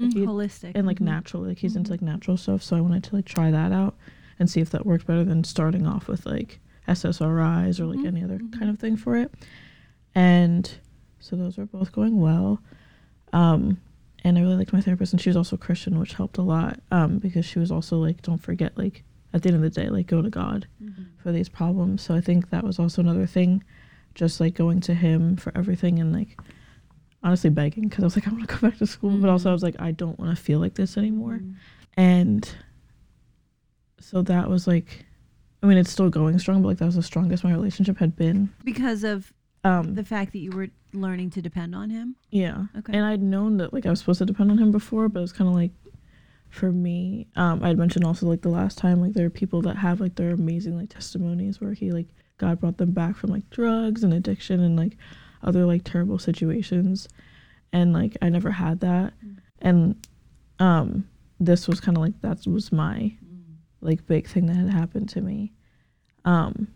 Mm, 0.00 0.24
holistic 0.24 0.72
and 0.74 0.86
like 0.86 0.98
Mhm. 1.00 1.02
natural. 1.04 1.42
Like 1.44 1.58
he's 1.58 1.76
into 1.76 1.88
Mhm. 1.88 1.92
like 1.92 2.02
natural 2.02 2.38
stuff, 2.38 2.62
so 2.62 2.74
I 2.76 2.80
wanted 2.80 3.04
to 3.04 3.14
like 3.16 3.26
try 3.26 3.50
that 3.50 3.70
out 3.72 3.94
and 4.38 4.48
see 4.48 4.60
if 4.62 4.70
that 4.70 4.86
worked 4.86 5.06
better 5.06 5.22
than 5.22 5.44
starting 5.44 5.86
off 5.86 6.08
with 6.08 6.24
like 6.24 6.58
SSRIs 6.88 7.78
or 7.78 7.84
like 7.84 7.98
Mhm, 8.00 8.06
any 8.06 8.24
other 8.24 8.38
mhm. 8.38 8.58
kind 8.58 8.70
of 8.70 8.78
thing 8.78 8.96
for 8.96 9.16
it. 9.18 9.30
And 10.14 10.70
so 11.20 11.36
those 11.36 11.58
are 11.58 11.66
both 11.66 11.92
going 11.92 12.18
well. 12.20 12.62
Um, 13.34 13.78
and 14.24 14.38
I 14.38 14.40
really 14.40 14.56
liked 14.56 14.72
my 14.72 14.80
therapist, 14.80 15.12
and 15.12 15.20
she 15.20 15.28
was 15.28 15.36
also 15.36 15.58
Christian, 15.58 15.98
which 15.98 16.14
helped 16.14 16.38
a 16.38 16.42
lot 16.42 16.80
um, 16.90 17.18
because 17.18 17.44
she 17.44 17.58
was 17.58 17.70
also 17.70 17.98
like, 17.98 18.22
don't 18.22 18.38
forget, 18.42 18.78
like 18.78 19.04
at 19.34 19.42
the 19.42 19.48
end 19.50 19.56
of 19.56 19.62
the 19.62 19.68
day, 19.82 19.90
like 19.90 20.06
go 20.06 20.22
to 20.22 20.30
God 20.30 20.66
for 21.22 21.32
these 21.32 21.50
problems. 21.50 22.00
So 22.00 22.14
I 22.14 22.22
think 22.22 22.48
that 22.48 22.64
was 22.64 22.78
also 22.78 23.02
another 23.02 23.26
thing, 23.26 23.62
just 24.14 24.40
like 24.40 24.54
going 24.54 24.80
to 24.82 24.94
Him 24.94 25.36
for 25.36 25.52
everything 25.54 25.98
and 25.98 26.12
like 26.14 26.38
honestly 27.22 27.50
begging 27.50 27.88
because 27.88 28.02
I 28.02 28.06
was 28.06 28.16
like, 28.16 28.26
I 28.26 28.30
want 28.30 28.48
to 28.48 28.54
go 28.56 28.68
back 28.68 28.78
to 28.78 28.86
school, 28.86 29.16
but 29.18 29.30
also 29.30 29.50
I 29.50 29.52
was 29.52 29.62
like, 29.62 29.76
I 29.78 29.90
don't 29.92 30.18
want 30.18 30.36
to 30.36 30.42
feel 30.42 30.58
like 30.58 30.74
this 30.74 30.96
anymore, 30.96 31.40
and 31.96 32.48
so 34.00 34.22
that 34.22 34.48
was 34.48 34.66
like. 34.66 35.06
I 35.64 35.68
mean, 35.68 35.78
it's 35.78 35.92
still 35.92 36.10
going 36.10 36.36
strong, 36.40 36.60
but 36.60 36.66
like 36.66 36.78
that 36.78 36.86
was 36.86 36.96
the 36.96 37.04
strongest 37.04 37.44
my 37.44 37.52
relationship 37.52 37.96
had 37.98 38.16
been. 38.16 38.50
because 38.64 39.04
of 39.04 39.32
Um, 39.62 39.94
the 39.94 40.02
fact 40.02 40.32
that 40.32 40.40
you 40.40 40.50
were 40.50 40.70
learning 40.92 41.30
to 41.30 41.40
depend 41.40 41.72
on 41.76 41.88
him. 41.88 42.16
Yeah. 42.32 42.64
Okay. 42.76 42.92
And 42.92 43.06
I'd 43.06 43.22
known 43.22 43.58
that 43.58 43.72
like 43.72 43.86
I 43.86 43.90
was 43.90 44.00
supposed 44.00 44.18
to 44.18 44.26
depend 44.26 44.50
on 44.50 44.58
him 44.58 44.72
before, 44.72 45.08
but 45.08 45.20
it 45.20 45.22
was 45.22 45.32
kind 45.32 45.46
of 45.48 45.54
like 45.54 45.70
for 46.48 46.72
me, 46.72 47.28
um, 47.36 47.62
I'd 47.62 47.78
mentioned 47.78 48.04
also 48.04 48.26
like 48.26 48.42
the 48.42 48.48
last 48.48 48.76
time 48.76 49.00
like 49.00 49.12
there 49.12 49.24
are 49.24 49.30
people 49.30 49.62
that 49.62 49.76
have 49.76 50.00
like 50.00 50.16
their 50.16 50.30
amazing 50.30 50.76
like 50.76 50.88
testimonies 50.90 51.60
where 51.60 51.74
he 51.74 51.92
like 51.92 52.08
God 52.38 52.58
brought 52.58 52.78
them 52.78 52.90
back 52.90 53.14
from 53.14 53.30
like 53.30 53.48
drugs 53.50 54.02
and 54.02 54.12
addiction 54.12 54.58
and 54.58 54.76
like 54.76 54.96
other 55.42 55.64
like 55.64 55.84
terrible 55.84 56.18
situations, 56.18 57.08
and 57.72 57.92
like 57.92 58.16
I 58.22 58.28
never 58.28 58.50
had 58.50 58.80
that, 58.80 59.12
and 59.60 60.06
um, 60.58 61.08
this 61.40 61.66
was 61.66 61.80
kind 61.80 61.96
of 61.96 62.02
like 62.02 62.20
that 62.20 62.46
was 62.46 62.72
my 62.72 63.12
like 63.80 64.06
big 64.06 64.28
thing 64.28 64.46
that 64.46 64.56
had 64.56 64.70
happened 64.70 65.08
to 65.10 65.20
me, 65.20 65.52
um, 66.24 66.68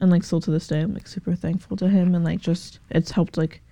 and 0.00 0.10
like 0.10 0.24
still 0.24 0.40
to 0.40 0.50
this 0.50 0.66
day 0.66 0.80
I'm 0.80 0.94
like 0.94 1.06
super 1.06 1.34
thankful 1.34 1.76
to 1.78 1.88
him. 1.88 2.14
And 2.14 2.24
like 2.24 2.40
just 2.40 2.80
it's 2.90 3.10
helped 3.10 3.36
like 3.36 3.62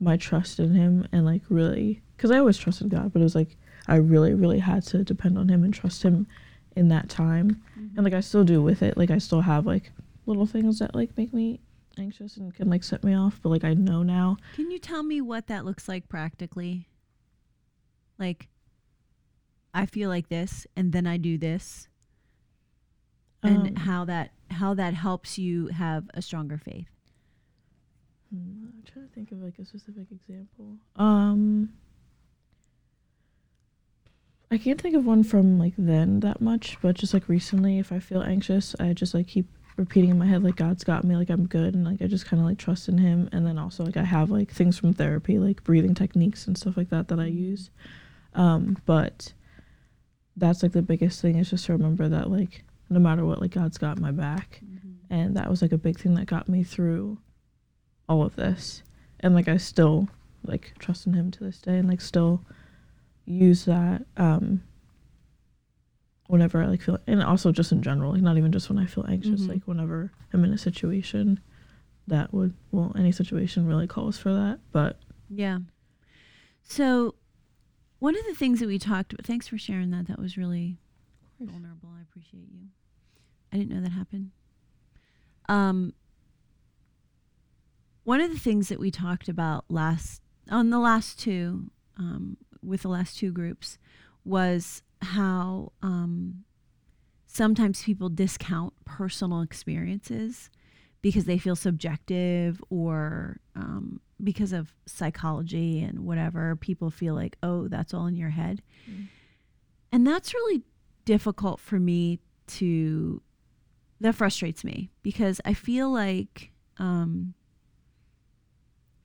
my 0.00 0.16
trust 0.16 0.58
in 0.58 0.74
him 0.74 1.06
and 1.12 1.24
like 1.24 1.42
really 1.48 2.02
because 2.16 2.30
I 2.30 2.38
always 2.38 2.58
trusted 2.58 2.88
God, 2.88 3.12
but 3.12 3.20
it 3.20 3.24
was 3.24 3.34
like 3.34 3.56
I 3.88 3.96
really, 3.96 4.34
really 4.34 4.58
had 4.58 4.82
to 4.86 5.04
depend 5.04 5.38
on 5.38 5.48
him 5.48 5.62
and 5.62 5.72
trust 5.72 6.02
him 6.02 6.26
in 6.74 6.88
that 6.88 7.08
time. 7.08 7.62
And 7.96 8.04
like 8.04 8.14
I 8.14 8.20
still 8.20 8.44
do 8.44 8.62
with 8.62 8.82
it. 8.82 8.96
Like 8.96 9.10
I 9.10 9.18
still 9.18 9.42
have 9.42 9.66
like 9.66 9.92
little 10.26 10.46
things 10.46 10.78
that 10.80 10.94
like 10.94 11.16
make 11.16 11.32
me 11.32 11.60
anxious 11.98 12.36
and 12.36 12.54
can 12.54 12.68
like 12.70 12.84
set 12.84 13.04
me 13.04 13.14
off, 13.14 13.40
but 13.42 13.48
like 13.50 13.64
I 13.64 13.74
know 13.74 14.02
now. 14.02 14.36
Can 14.54 14.70
you 14.70 14.78
tell 14.78 15.02
me 15.02 15.20
what 15.20 15.46
that 15.48 15.64
looks 15.64 15.88
like 15.88 16.08
practically? 16.08 16.88
Like, 18.18 18.48
I 19.74 19.86
feel 19.86 20.08
like 20.08 20.28
this, 20.28 20.66
and 20.76 20.92
then 20.92 21.06
I 21.06 21.16
do 21.18 21.36
this, 21.38 21.88
and 23.42 23.68
Um, 23.68 23.74
how 23.76 24.04
that 24.06 24.32
how 24.50 24.74
that 24.74 24.94
helps 24.94 25.38
you 25.38 25.66
have 25.68 26.08
a 26.14 26.22
stronger 26.22 26.56
faith. 26.58 26.88
hmm, 28.30 28.66
I'm 28.66 28.82
trying 28.84 29.08
to 29.08 29.14
think 29.14 29.32
of 29.32 29.42
like 29.42 29.58
a 29.58 29.64
specific 29.64 30.06
example. 30.10 30.76
Um 30.96 31.70
I 34.50 34.58
can't 34.58 34.80
think 34.80 34.94
of 34.94 35.04
one 35.04 35.24
from 35.24 35.58
like 35.58 35.74
then 35.76 36.20
that 36.20 36.40
much, 36.40 36.78
but 36.80 36.94
just 36.96 37.12
like 37.12 37.28
recently 37.28 37.78
if 37.78 37.90
I 37.92 37.98
feel 37.98 38.22
anxious, 38.22 38.74
I 38.78 38.92
just 38.92 39.12
like 39.14 39.26
keep 39.26 39.46
repeating 39.76 40.10
in 40.10 40.18
my 40.18 40.26
head 40.26 40.42
like 40.42 40.56
God's 40.56 40.84
got 40.84 41.04
me, 41.04 41.16
like 41.16 41.30
I'm 41.30 41.46
good 41.46 41.74
and 41.74 41.84
like 41.84 42.02
I 42.02 42.06
just 42.06 42.26
kind 42.26 42.40
of 42.40 42.46
like 42.46 42.58
trust 42.58 42.88
in 42.88 42.98
him. 42.98 43.28
And 43.32 43.46
then 43.46 43.58
also 43.58 43.84
like 43.84 43.96
I 43.96 44.04
have 44.04 44.30
like 44.30 44.50
things 44.50 44.78
from 44.78 44.92
therapy 44.92 45.38
like 45.38 45.64
breathing 45.64 45.94
techniques 45.94 46.46
and 46.46 46.56
stuff 46.56 46.76
like 46.76 46.90
that 46.90 47.08
that 47.08 47.20
I 47.20 47.26
use. 47.26 47.70
Um 48.34 48.78
but 48.86 49.32
that's 50.36 50.62
like 50.62 50.72
the 50.72 50.82
biggest 50.82 51.20
thing 51.20 51.36
is 51.36 51.50
just 51.50 51.66
to 51.66 51.72
remember 51.72 52.08
that 52.08 52.30
like 52.30 52.64
no 52.88 53.00
matter 53.00 53.24
what 53.24 53.40
like 53.40 53.52
God's 53.52 53.78
got 53.78 53.98
my 53.98 54.10
back. 54.10 54.60
And 55.08 55.36
that 55.36 55.48
was 55.48 55.62
like 55.62 55.72
a 55.72 55.78
big 55.78 55.98
thing 55.98 56.14
that 56.14 56.26
got 56.26 56.48
me 56.48 56.64
through 56.64 57.18
all 58.08 58.22
of 58.22 58.36
this. 58.36 58.82
And 59.20 59.34
like 59.34 59.48
i 59.48 59.56
still 59.56 60.08
like 60.44 60.72
trust 60.78 61.06
in 61.06 61.14
him 61.14 61.30
to 61.32 61.44
this 61.44 61.58
day 61.58 61.76
and 61.76 61.88
like 61.88 62.00
still 62.00 62.42
use 63.24 63.64
that 63.64 64.02
um 64.16 64.62
whenever 66.28 66.62
i 66.62 66.66
like 66.66 66.82
feel 66.82 66.98
and 67.06 67.22
also 67.22 67.52
just 67.52 67.72
in 67.72 67.82
general 67.82 68.12
like 68.12 68.22
not 68.22 68.36
even 68.38 68.50
just 68.52 68.68
when 68.68 68.78
i 68.78 68.86
feel 68.86 69.04
anxious 69.08 69.42
Mhm. 69.42 69.48
like 69.48 69.62
whenever 69.64 70.10
i'm 70.32 70.44
in 70.44 70.52
a 70.52 70.58
situation 70.58 71.40
that 72.08 72.32
would 72.32 72.54
well 72.72 72.92
any 72.96 73.12
situation 73.12 73.66
really 73.66 73.86
calls 73.86 74.18
for 74.18 74.32
that 74.32 74.58
but 74.72 75.00
Yeah. 75.28 75.58
So, 76.62 77.14
one 78.00 78.16
of 78.16 78.24
the 78.26 78.34
things 78.34 78.58
that 78.60 78.66
we 78.68 78.78
talked 78.78 79.12
about, 79.12 79.24
thanks 79.26 79.46
for 79.48 79.56
sharing 79.58 79.90
that. 79.90 80.06
That 80.08 80.18
was 80.18 80.36
really 80.36 80.78
vulnerable. 81.40 81.90
I 81.96 82.02
appreciate 82.02 82.48
you. 82.52 82.68
I 83.52 83.56
didn't 83.56 83.70
know 83.74 83.80
that 83.80 83.90
happened. 83.90 84.30
Um, 85.48 85.94
one 88.04 88.20
of 88.20 88.30
the 88.30 88.38
things 88.38 88.68
that 88.68 88.78
we 88.78 88.90
talked 88.90 89.28
about 89.28 89.64
last 89.68 90.22
on 90.50 90.70
the 90.70 90.78
last 90.78 91.18
two, 91.18 91.70
um, 91.96 92.36
with 92.62 92.82
the 92.82 92.88
last 92.88 93.18
two 93.18 93.32
groups, 93.32 93.78
was 94.24 94.82
how 95.02 95.72
um, 95.82 96.44
sometimes 97.26 97.82
people 97.82 98.08
discount 98.08 98.72
personal 98.84 99.42
experiences 99.42 100.50
because 101.02 101.24
they 101.24 101.38
feel 101.38 101.54
subjective 101.54 102.60
or 102.70 103.38
um, 103.54 104.00
because 104.22 104.52
of 104.52 104.72
psychology 104.86 105.82
and 105.82 106.00
whatever 106.00 106.56
people 106.56 106.90
feel 106.90 107.14
like 107.14 107.36
oh 107.42 107.68
that's 107.68 107.92
all 107.94 108.06
in 108.06 108.16
your 108.16 108.30
head. 108.30 108.62
Mm. 108.90 109.06
and 109.92 110.06
that's 110.06 110.34
really 110.34 110.62
difficult 111.04 111.60
for 111.60 111.78
me 111.78 112.18
to 112.46 113.22
that 114.00 114.14
frustrates 114.14 114.64
me 114.64 114.90
because 115.02 115.40
i 115.44 115.52
feel 115.54 115.90
like 115.90 116.50
um 116.78 117.34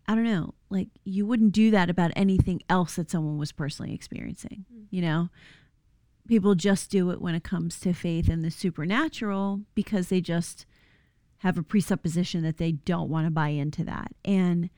i 0.07 0.15
don't 0.15 0.24
know 0.24 0.53
like 0.69 0.88
you 1.03 1.25
wouldn't 1.25 1.51
do 1.51 1.71
that 1.71 1.89
about 1.89 2.12
anything 2.15 2.62
else 2.69 2.95
that 2.95 3.10
someone 3.12 3.38
was 3.38 3.51
personally 3.51 3.93
experiencing 3.93 4.65
you 4.89 5.01
know 5.01 5.29
people 6.27 6.55
just 6.55 6.89
do 6.91 7.11
it 7.11 7.21
when 7.21 7.35
it 7.35 7.43
comes 7.43 7.79
to 7.79 7.93
faith 7.93 8.29
and 8.29 8.43
the 8.43 8.51
supernatural 8.51 9.61
because 9.75 10.07
they 10.07 10.21
just 10.21 10.65
have 11.39 11.57
a 11.57 11.63
presupposition 11.63 12.43
that 12.43 12.57
they 12.57 12.71
don't 12.71 13.09
want 13.09 13.25
to 13.25 13.31
buy 13.31 13.49
into 13.49 13.83
that. 13.83 14.13
And 14.23 14.69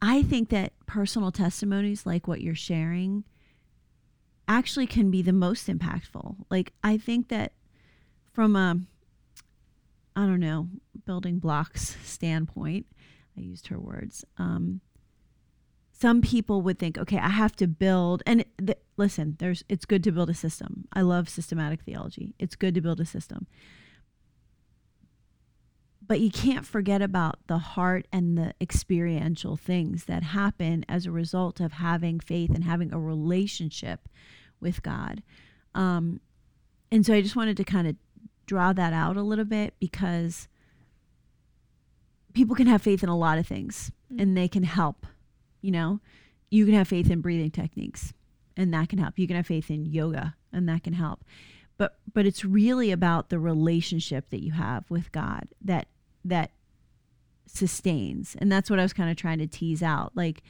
I 0.00 0.22
think 0.22 0.50
that 0.50 0.72
personal 0.86 1.32
testimonies 1.32 2.06
like 2.06 2.28
what 2.28 2.40
you're 2.40 2.54
sharing 2.54 3.24
actually 4.46 4.86
can 4.86 5.10
be 5.10 5.22
the 5.22 5.32
most 5.32 5.66
impactful. 5.68 6.36
Like, 6.50 6.72
I 6.82 6.96
think 6.96 7.28
that 7.28 7.52
from 8.32 8.56
a, 8.56 8.78
I 10.14 10.20
don't 10.20 10.40
know, 10.40 10.68
building 11.04 11.38
blocks 11.38 11.96
standpoint, 12.04 12.86
I 13.36 13.40
used 13.40 13.68
her 13.68 13.78
words. 13.78 14.24
Um, 14.36 14.80
some 15.92 16.20
people 16.22 16.62
would 16.62 16.78
think, 16.78 16.96
okay, 16.98 17.18
I 17.18 17.30
have 17.30 17.56
to 17.56 17.66
build, 17.66 18.22
and 18.26 18.44
th- 18.64 18.78
listen, 18.98 19.36
there's, 19.38 19.64
it's 19.68 19.86
good 19.86 20.04
to 20.04 20.12
build 20.12 20.28
a 20.28 20.34
system. 20.34 20.86
I 20.92 21.00
love 21.00 21.28
systematic 21.28 21.82
theology. 21.82 22.34
It's 22.38 22.56
good 22.56 22.74
to 22.74 22.80
build 22.80 23.00
a 23.00 23.06
system 23.06 23.46
but 26.08 26.20
you 26.20 26.30
can't 26.30 26.66
forget 26.66 27.02
about 27.02 27.38
the 27.46 27.58
heart 27.58 28.08
and 28.10 28.36
the 28.36 28.54
experiential 28.62 29.56
things 29.56 30.06
that 30.06 30.22
happen 30.22 30.84
as 30.88 31.04
a 31.04 31.12
result 31.12 31.60
of 31.60 31.74
having 31.74 32.18
faith 32.18 32.50
and 32.50 32.64
having 32.64 32.92
a 32.92 32.98
relationship 32.98 34.08
with 34.58 34.82
God. 34.82 35.22
Um, 35.74 36.20
and 36.90 37.04
so 37.04 37.12
I 37.12 37.20
just 37.20 37.36
wanted 37.36 37.58
to 37.58 37.64
kind 37.64 37.86
of 37.86 37.96
draw 38.46 38.72
that 38.72 38.94
out 38.94 39.18
a 39.18 39.22
little 39.22 39.44
bit 39.44 39.74
because 39.78 40.48
people 42.32 42.56
can 42.56 42.66
have 42.66 42.80
faith 42.80 43.02
in 43.02 43.10
a 43.10 43.16
lot 43.16 43.36
of 43.36 43.46
things 43.46 43.92
and 44.18 44.34
they 44.34 44.48
can 44.48 44.62
help. 44.62 45.06
You 45.60 45.72
know, 45.72 46.00
you 46.50 46.64
can 46.64 46.74
have 46.74 46.88
faith 46.88 47.10
in 47.10 47.20
breathing 47.20 47.50
techniques 47.50 48.14
and 48.58 48.74
that 48.74 48.88
can 48.88 48.98
help. 48.98 49.18
You 49.18 49.26
can 49.26 49.36
have 49.36 49.46
faith 49.46 49.70
in 49.70 49.86
yoga 49.86 50.34
and 50.52 50.68
that 50.68 50.82
can 50.82 50.92
help. 50.92 51.24
But 51.78 51.96
but 52.12 52.26
it's 52.26 52.44
really 52.44 52.90
about 52.90 53.30
the 53.30 53.38
relationship 53.38 54.30
that 54.30 54.42
you 54.42 54.52
have 54.52 54.90
with 54.90 55.12
God 55.12 55.48
that 55.62 55.86
that 56.24 56.50
sustains. 57.46 58.36
And 58.38 58.50
that's 58.50 58.68
what 58.68 58.80
I 58.80 58.82
was 58.82 58.92
kind 58.92 59.10
of 59.10 59.16
trying 59.16 59.38
to 59.38 59.46
tease 59.46 59.82
out. 59.82 60.12
Like 60.14 60.42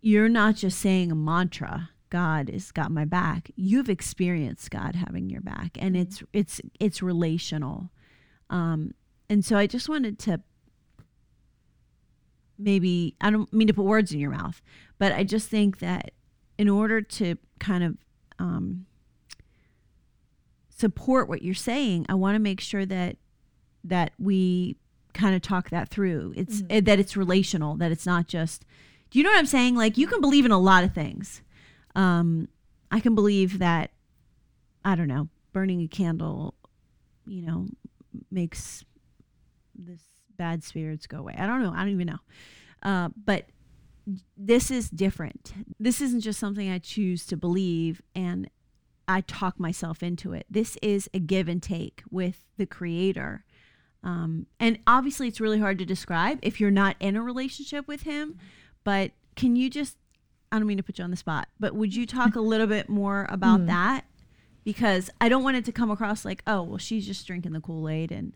you're 0.00 0.28
not 0.28 0.54
just 0.54 0.78
saying 0.78 1.10
a 1.10 1.16
mantra, 1.16 1.90
God 2.08 2.48
has 2.48 2.70
got 2.70 2.90
my 2.92 3.04
back. 3.04 3.50
You've 3.56 3.90
experienced 3.90 4.70
God 4.70 4.94
having 4.94 5.28
your 5.28 5.40
back 5.40 5.76
and 5.80 5.96
it's 5.96 6.22
it's 6.32 6.60
it's 6.78 7.02
relational. 7.02 7.90
Um 8.48 8.94
and 9.28 9.44
so 9.44 9.56
I 9.56 9.66
just 9.66 9.88
wanted 9.88 10.20
to 10.20 10.40
maybe 12.58 13.16
I 13.20 13.30
don't 13.30 13.52
mean 13.52 13.68
to 13.68 13.74
put 13.74 13.84
words 13.84 14.12
in 14.12 14.20
your 14.20 14.30
mouth, 14.30 14.60
but 14.98 15.12
I 15.12 15.24
just 15.24 15.48
think 15.48 15.78
that 15.78 16.12
in 16.58 16.68
order 16.68 17.00
to 17.00 17.36
kind 17.58 17.84
of 17.84 17.96
um, 18.38 18.86
support 20.70 21.28
what 21.28 21.42
you're 21.42 21.54
saying, 21.54 22.06
I 22.08 22.14
want 22.14 22.34
to 22.34 22.40
make 22.40 22.60
sure 22.60 22.86
that 22.86 23.16
that 23.84 24.12
we 24.18 24.76
kind 25.12 25.34
of 25.34 25.42
talk 25.42 25.70
that 25.70 25.88
through. 25.88 26.34
It's 26.36 26.62
eh, 26.70 26.80
that 26.80 26.98
it's 26.98 27.16
relational, 27.16 27.76
that 27.76 27.92
it's 27.92 28.06
not 28.06 28.28
just. 28.28 28.64
Do 29.10 29.18
you 29.18 29.24
know 29.24 29.30
what 29.30 29.38
I'm 29.38 29.46
saying? 29.46 29.76
Like 29.76 29.98
you 29.98 30.06
can 30.06 30.20
believe 30.20 30.44
in 30.44 30.52
a 30.52 30.58
lot 30.58 30.84
of 30.84 30.94
things. 30.94 31.42
Um, 31.94 32.48
I 32.90 33.00
can 33.00 33.14
believe 33.14 33.58
that. 33.58 33.90
I 34.84 34.96
don't 34.96 35.06
know, 35.06 35.28
burning 35.52 35.80
a 35.80 35.86
candle, 35.86 36.54
you 37.24 37.42
know, 37.42 37.68
makes 38.32 38.84
this 39.76 40.00
bad 40.42 40.64
spirits 40.64 41.06
go 41.06 41.18
away. 41.18 41.34
I 41.38 41.46
don't 41.46 41.62
know. 41.62 41.72
I 41.72 41.78
don't 41.84 41.90
even 41.90 42.08
know. 42.08 42.18
Uh, 42.82 43.10
but 43.24 43.46
this 44.36 44.70
is 44.72 44.90
different. 44.90 45.52
This 45.78 46.00
isn't 46.00 46.22
just 46.22 46.40
something 46.40 46.68
I 46.68 46.78
choose 46.78 47.24
to 47.26 47.36
believe 47.36 48.02
and 48.16 48.50
I 49.06 49.20
talk 49.20 49.60
myself 49.60 50.02
into 50.02 50.32
it. 50.32 50.46
This 50.50 50.76
is 50.82 51.08
a 51.14 51.20
give 51.20 51.46
and 51.48 51.62
take 51.62 52.02
with 52.10 52.44
the 52.56 52.66
creator. 52.66 53.44
Um, 54.02 54.46
and 54.58 54.80
obviously, 54.86 55.28
it's 55.28 55.40
really 55.40 55.60
hard 55.60 55.78
to 55.78 55.84
describe 55.84 56.40
if 56.42 56.60
you're 56.60 56.72
not 56.72 56.96
in 56.98 57.14
a 57.14 57.22
relationship 57.22 57.86
with 57.86 58.02
him. 58.02 58.36
But 58.82 59.12
can 59.36 59.54
you 59.54 59.70
just, 59.70 59.96
I 60.50 60.58
don't 60.58 60.66
mean 60.66 60.76
to 60.78 60.82
put 60.82 60.98
you 60.98 61.04
on 61.04 61.12
the 61.12 61.16
spot, 61.16 61.46
but 61.60 61.76
would 61.76 61.94
you 61.94 62.04
talk 62.04 62.34
a 62.34 62.40
little 62.52 62.66
bit 62.66 62.88
more 62.88 63.26
about 63.30 63.60
Mm. 63.60 63.66
that? 63.68 64.04
Because 64.64 65.08
I 65.20 65.28
don't 65.28 65.44
want 65.44 65.56
it 65.56 65.64
to 65.66 65.72
come 65.72 65.90
across 65.92 66.24
like, 66.24 66.42
oh, 66.48 66.62
well, 66.62 66.78
she's 66.78 67.06
just 67.06 67.24
drinking 67.26 67.52
the 67.52 67.60
Kool 67.60 67.88
Aid 67.88 68.10
and 68.10 68.32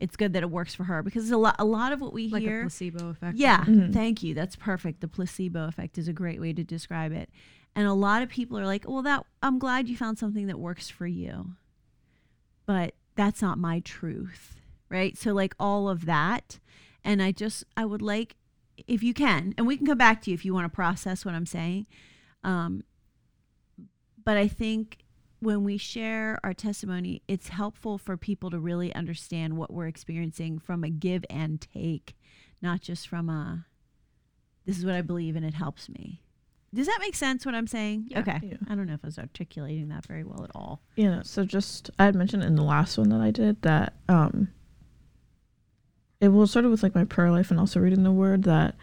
it's 0.00 0.16
good 0.16 0.32
that 0.32 0.42
it 0.42 0.50
works 0.50 0.74
for 0.74 0.84
her. 0.84 1.02
Because 1.02 1.30
a 1.30 1.36
lot, 1.36 1.54
a 1.58 1.64
lot 1.64 1.92
of 1.92 2.00
what 2.00 2.12
we 2.12 2.28
like 2.28 2.42
hear. 2.42 2.60
a 2.60 2.62
placebo 2.64 3.08
effect. 3.10 3.36
Yeah, 3.36 3.64
Mhm. 3.64 3.92
thank 3.92 4.22
you. 4.22 4.34
That's 4.34 4.56
perfect. 4.56 5.00
The 5.00 5.08
placebo 5.08 5.66
effect 5.68 5.98
is 5.98 6.08
a 6.08 6.12
great 6.12 6.40
way 6.40 6.52
to 6.54 6.64
describe 6.64 7.12
it. 7.12 7.28
And 7.76 7.86
a 7.86 7.92
lot 7.92 8.22
of 8.22 8.28
people 8.28 8.58
are 8.58 8.66
like, 8.66 8.88
"Well, 8.88 9.02
that 9.02 9.24
I'm 9.42 9.58
glad 9.58 9.88
you 9.88 9.96
found 9.96 10.18
something 10.18 10.46
that 10.48 10.58
works 10.58 10.88
for 10.90 11.06
you." 11.06 11.54
But 12.66 12.94
that's 13.14 13.42
not 13.42 13.58
my 13.58 13.80
truth, 13.80 14.60
right? 14.88 15.16
So 15.16 15.32
like 15.32 15.54
all 15.60 15.88
of 15.88 16.06
that, 16.06 16.58
and 17.04 17.22
I 17.22 17.30
just 17.32 17.64
I 17.76 17.84
would 17.84 18.02
like 18.02 18.36
if 18.86 19.02
you 19.02 19.12
can, 19.12 19.54
and 19.58 19.66
we 19.66 19.76
can 19.76 19.86
come 19.86 19.98
back 19.98 20.22
to 20.22 20.30
you 20.30 20.34
if 20.34 20.44
you 20.44 20.54
want 20.54 20.64
to 20.64 20.74
process 20.74 21.24
what 21.24 21.34
I'm 21.34 21.46
saying. 21.46 21.86
Um 22.42 22.84
but 24.24 24.36
I 24.36 24.48
think 24.48 24.98
when 25.40 25.64
we 25.64 25.76
share 25.76 26.38
our 26.44 26.54
testimony, 26.54 27.22
it's 27.26 27.48
helpful 27.48 27.98
for 27.98 28.16
people 28.16 28.50
to 28.50 28.58
really 28.58 28.94
understand 28.94 29.56
what 29.56 29.72
we're 29.72 29.86
experiencing 29.86 30.58
from 30.58 30.84
a 30.84 30.90
give 30.90 31.24
and 31.28 31.60
take, 31.60 32.14
not 32.62 32.80
just 32.80 33.08
from 33.08 33.28
a 33.28 33.66
this 34.66 34.78
is 34.78 34.84
what 34.84 34.94
I 34.94 35.02
believe 35.02 35.36
and 35.36 35.44
it 35.44 35.54
helps 35.54 35.88
me. 35.88 36.22
Does 36.72 36.86
that 36.86 36.98
make 37.00 37.16
sense 37.16 37.44
what 37.44 37.54
I'm 37.54 37.66
saying? 37.66 38.06
Yeah. 38.08 38.20
Okay. 38.20 38.38
Yeah. 38.42 38.56
I 38.68 38.74
don't 38.76 38.86
know 38.86 38.94
if 38.94 39.00
I 39.02 39.08
was 39.08 39.18
articulating 39.18 39.88
that 39.88 40.06
very 40.06 40.22
well 40.22 40.44
at 40.44 40.52
all. 40.54 40.82
Yeah, 40.94 41.22
so 41.24 41.44
just 41.44 41.90
I 41.98 42.04
had 42.04 42.14
mentioned 42.14 42.44
in 42.44 42.54
the 42.54 42.62
last 42.62 42.96
one 42.96 43.08
that 43.08 43.20
I 43.20 43.30
did 43.30 43.60
that 43.62 43.94
um 44.08 44.48
it 46.20 46.28
was 46.28 46.50
sort 46.50 46.66
of 46.66 46.70
with 46.70 46.82
like 46.82 46.94
my 46.94 47.04
prayer 47.04 47.30
life 47.30 47.50
and 47.50 47.58
also 47.58 47.80
reading 47.80 48.02
the 48.02 48.12
word 48.12 48.44
that 48.44 48.76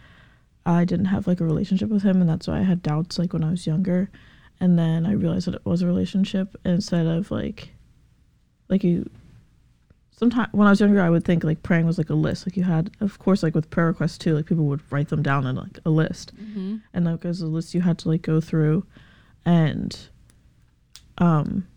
I 0.65 0.83
didn't 0.83 1.05
have 1.05 1.27
like 1.27 1.39
a 1.39 1.45
relationship 1.45 1.89
with 1.89 2.03
him 2.03 2.19
and 2.19 2.29
that's 2.29 2.47
why 2.47 2.59
I 2.59 2.63
had 2.63 2.81
doubts 2.81 3.19
like 3.19 3.31
when 3.31 3.43
I 3.43 3.51
was 3.51 3.67
younger. 3.67 4.09
And 4.59 4.77
then 4.77 5.05
I 5.05 5.11
realized 5.11 5.47
that 5.47 5.55
it 5.55 5.65
was 5.65 5.81
a 5.81 5.87
relationship 5.87 6.55
instead 6.65 7.05
of 7.05 7.29
like 7.31 7.69
like 8.69 8.83
you 8.83 9.09
sometimes 10.11 10.49
when 10.51 10.67
I 10.67 10.71
was 10.71 10.79
younger 10.79 11.01
I 11.01 11.09
would 11.09 11.23
think 11.23 11.43
like 11.43 11.63
praying 11.63 11.85
was 11.85 11.97
like 11.97 12.09
a 12.09 12.15
list. 12.15 12.47
Like 12.47 12.57
you 12.57 12.63
had 12.63 12.91
of 12.99 13.19
course 13.19 13.43
like 13.43 13.55
with 13.55 13.69
prayer 13.69 13.87
requests 13.87 14.17
too, 14.17 14.33
like 14.33 14.45
people 14.45 14.65
would 14.65 14.81
write 14.91 15.09
them 15.09 15.21
down 15.21 15.45
in 15.45 15.55
like 15.55 15.79
a 15.85 15.89
list. 15.89 16.35
Mm-hmm. 16.35 16.77
and 16.93 17.05
like 17.05 17.21
there's 17.21 17.41
a 17.41 17.47
list 17.47 17.73
you 17.73 17.81
had 17.81 17.97
to 17.99 18.09
like 18.09 18.21
go 18.21 18.41
through 18.41 18.85
and 19.45 20.09
um 21.19 21.67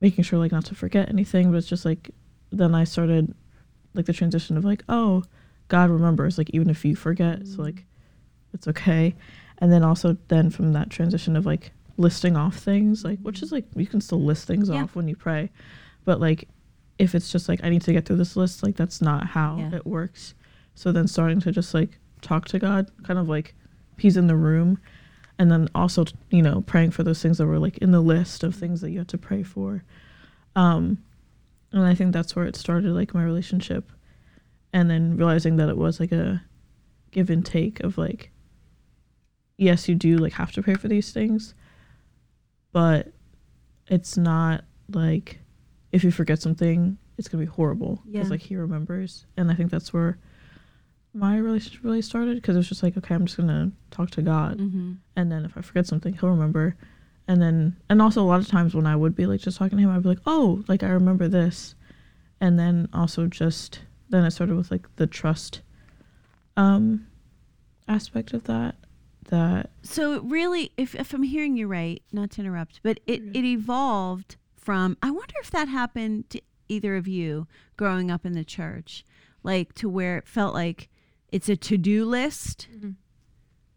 making 0.00 0.24
sure 0.24 0.38
like 0.38 0.52
not 0.52 0.64
to 0.66 0.74
forget 0.74 1.08
anything. 1.08 1.50
But 1.50 1.58
it's 1.58 1.68
just 1.68 1.84
like 1.84 2.10
then 2.50 2.74
i 2.74 2.82
started 2.82 3.34
like 3.94 4.06
the 4.06 4.12
transition 4.12 4.56
of 4.56 4.64
like 4.64 4.82
oh 4.88 5.22
god 5.68 5.90
remembers 5.90 6.38
like 6.38 6.50
even 6.52 6.70
if 6.70 6.84
you 6.84 6.96
forget. 6.96 7.46
So 7.46 7.62
like 7.62 7.84
it's 8.52 8.66
okay 8.66 9.14
and 9.58 9.72
then 9.72 9.82
also 9.82 10.16
then 10.28 10.50
from 10.50 10.72
that 10.72 10.90
transition 10.90 11.36
of 11.36 11.44
like 11.46 11.72
listing 11.96 12.36
off 12.36 12.56
things 12.56 13.02
like 13.04 13.18
which 13.20 13.42
is 13.42 13.50
like 13.50 13.64
you 13.74 13.86
can 13.86 14.00
still 14.00 14.22
list 14.22 14.46
things 14.46 14.68
Yeah. 14.68 14.82
off 14.84 14.94
when 14.96 15.08
you 15.08 15.16
pray. 15.16 15.50
But 16.04 16.20
like 16.20 16.48
if 16.98 17.14
it's 17.14 17.30
just 17.30 17.48
like 17.48 17.60
i 17.62 17.68
need 17.68 17.82
to 17.82 17.92
get 17.92 18.04
through 18.06 18.16
this 18.16 18.34
list 18.36 18.62
like 18.62 18.74
that's 18.76 19.00
not 19.00 19.26
how 19.28 19.56
Yeah. 19.58 19.76
it 19.76 19.86
works. 19.86 20.34
So 20.74 20.92
then 20.92 21.08
starting 21.08 21.40
to 21.40 21.50
just 21.52 21.74
like 21.74 21.98
talk 22.22 22.46
to 22.48 22.58
god 22.58 22.90
kind 23.04 23.18
of 23.18 23.28
like 23.28 23.54
he's 23.98 24.16
in 24.16 24.26
the 24.28 24.36
room. 24.36 24.78
And 25.40 25.50
then 25.50 25.68
also 25.74 26.04
you 26.30 26.42
know 26.42 26.60
praying 26.62 26.92
for 26.92 27.02
those 27.02 27.20
things 27.22 27.38
that 27.38 27.46
were 27.46 27.58
like 27.58 27.78
in 27.78 27.90
the 27.90 28.00
list 28.00 28.42
of 28.44 28.54
things 28.54 28.80
that 28.80 28.90
you 28.90 28.98
had 28.98 29.08
to 29.08 29.18
pray 29.18 29.42
for. 29.42 29.82
Um 30.56 30.98
and 31.72 31.84
i 31.84 31.94
think 31.94 32.12
that's 32.12 32.34
where 32.36 32.46
it 32.46 32.56
started 32.56 32.92
like 32.92 33.12
my 33.14 33.24
relationship. 33.24 33.90
And 34.72 34.88
then 34.90 35.16
realizing 35.16 35.56
that 35.56 35.68
it 35.68 35.76
was 35.76 35.98
like 35.98 36.12
a 36.12 36.42
give 37.10 37.28
and 37.30 37.44
take 37.44 37.80
of 37.80 37.98
like 37.98 38.30
yes 39.58 39.88
you 39.88 39.94
do 39.94 40.16
like 40.16 40.32
have 40.32 40.50
to 40.52 40.62
pray 40.62 40.74
for 40.74 40.88
these 40.88 41.10
things 41.12 41.54
but 42.72 43.08
it's 43.88 44.16
not 44.16 44.64
like 44.92 45.38
if 45.92 46.02
you 46.04 46.10
forget 46.10 46.40
something 46.40 46.96
it's 47.18 47.28
gonna 47.28 47.42
be 47.44 47.50
horrible 47.50 48.00
because 48.06 48.26
Yeah. 48.28 48.30
like 48.30 48.40
he 48.40 48.56
remembers 48.56 49.26
and 49.36 49.50
i 49.50 49.54
think 49.54 49.70
that's 49.70 49.92
where 49.92 50.16
my 51.14 51.36
relationship 51.38 51.82
really 51.84 52.02
started 52.02 52.36
because 52.36 52.54
it 52.56 52.60
was 52.60 52.68
just 52.68 52.82
like 52.82 52.96
okay 52.96 53.14
i'm 53.14 53.26
just 53.26 53.36
gonna 53.36 53.72
talk 53.90 54.10
to 54.12 54.22
god 54.22 54.58
Mm-hmm. 54.58 54.92
and 55.16 55.30
then 55.32 55.44
if 55.44 55.56
I 55.56 55.60
forget 55.62 55.86
something, 55.86 56.14
he'll 56.14 56.28
remember. 56.30 56.76
And 57.30 57.42
then, 57.42 57.76
and 57.90 58.00
also 58.00 58.22
a 58.22 58.24
lot 58.24 58.40
of 58.40 58.46
times 58.48 58.74
when 58.74 58.86
I 58.86 58.96
would 58.96 59.14
be 59.14 59.26
like 59.26 59.40
just 59.40 59.58
talking 59.58 59.76
to 59.76 59.84
him, 59.84 59.90
I'd 59.90 60.02
be 60.02 60.08
like, 60.08 60.20
oh, 60.26 60.64
like 60.66 60.82
I 60.82 60.88
remember 60.88 61.28
this. 61.28 61.74
And 62.40 62.58
then 62.58 62.88
also 62.94 63.26
just, 63.26 63.80
then 64.08 64.24
it 64.24 64.30
started 64.30 64.56
with 64.56 64.70
like 64.70 64.86
the 64.96 65.06
trust 65.06 65.60
um, 66.56 67.06
aspect 67.86 68.32
of 68.32 68.44
that. 68.44 68.76
That, 69.28 69.70
So 69.82 70.20
really, 70.22 70.72
if, 70.76 70.94
if 70.94 71.12
I'm 71.12 71.22
hearing 71.22 71.56
you 71.56 71.66
right, 71.68 72.02
not 72.12 72.30
to 72.32 72.40
interrupt, 72.40 72.80
but 72.82 72.98
it, 73.06 73.22
it 73.34 73.44
evolved 73.44 74.36
from, 74.56 74.96
I 75.02 75.10
wonder 75.10 75.34
if 75.40 75.50
that 75.50 75.68
happened 75.68 76.30
to 76.30 76.40
either 76.68 76.96
of 76.96 77.06
you 77.06 77.46
growing 77.76 78.10
up 78.10 78.24
in 78.26 78.32
the 78.32 78.44
church, 78.44 79.04
like 79.42 79.74
to 79.74 79.88
where 79.88 80.16
it 80.18 80.26
felt 80.26 80.54
like 80.54 80.88
it's 81.30 81.48
a 81.48 81.56
to 81.56 81.76
do 81.76 82.04
list 82.06 82.68
Mhm. 82.74 82.94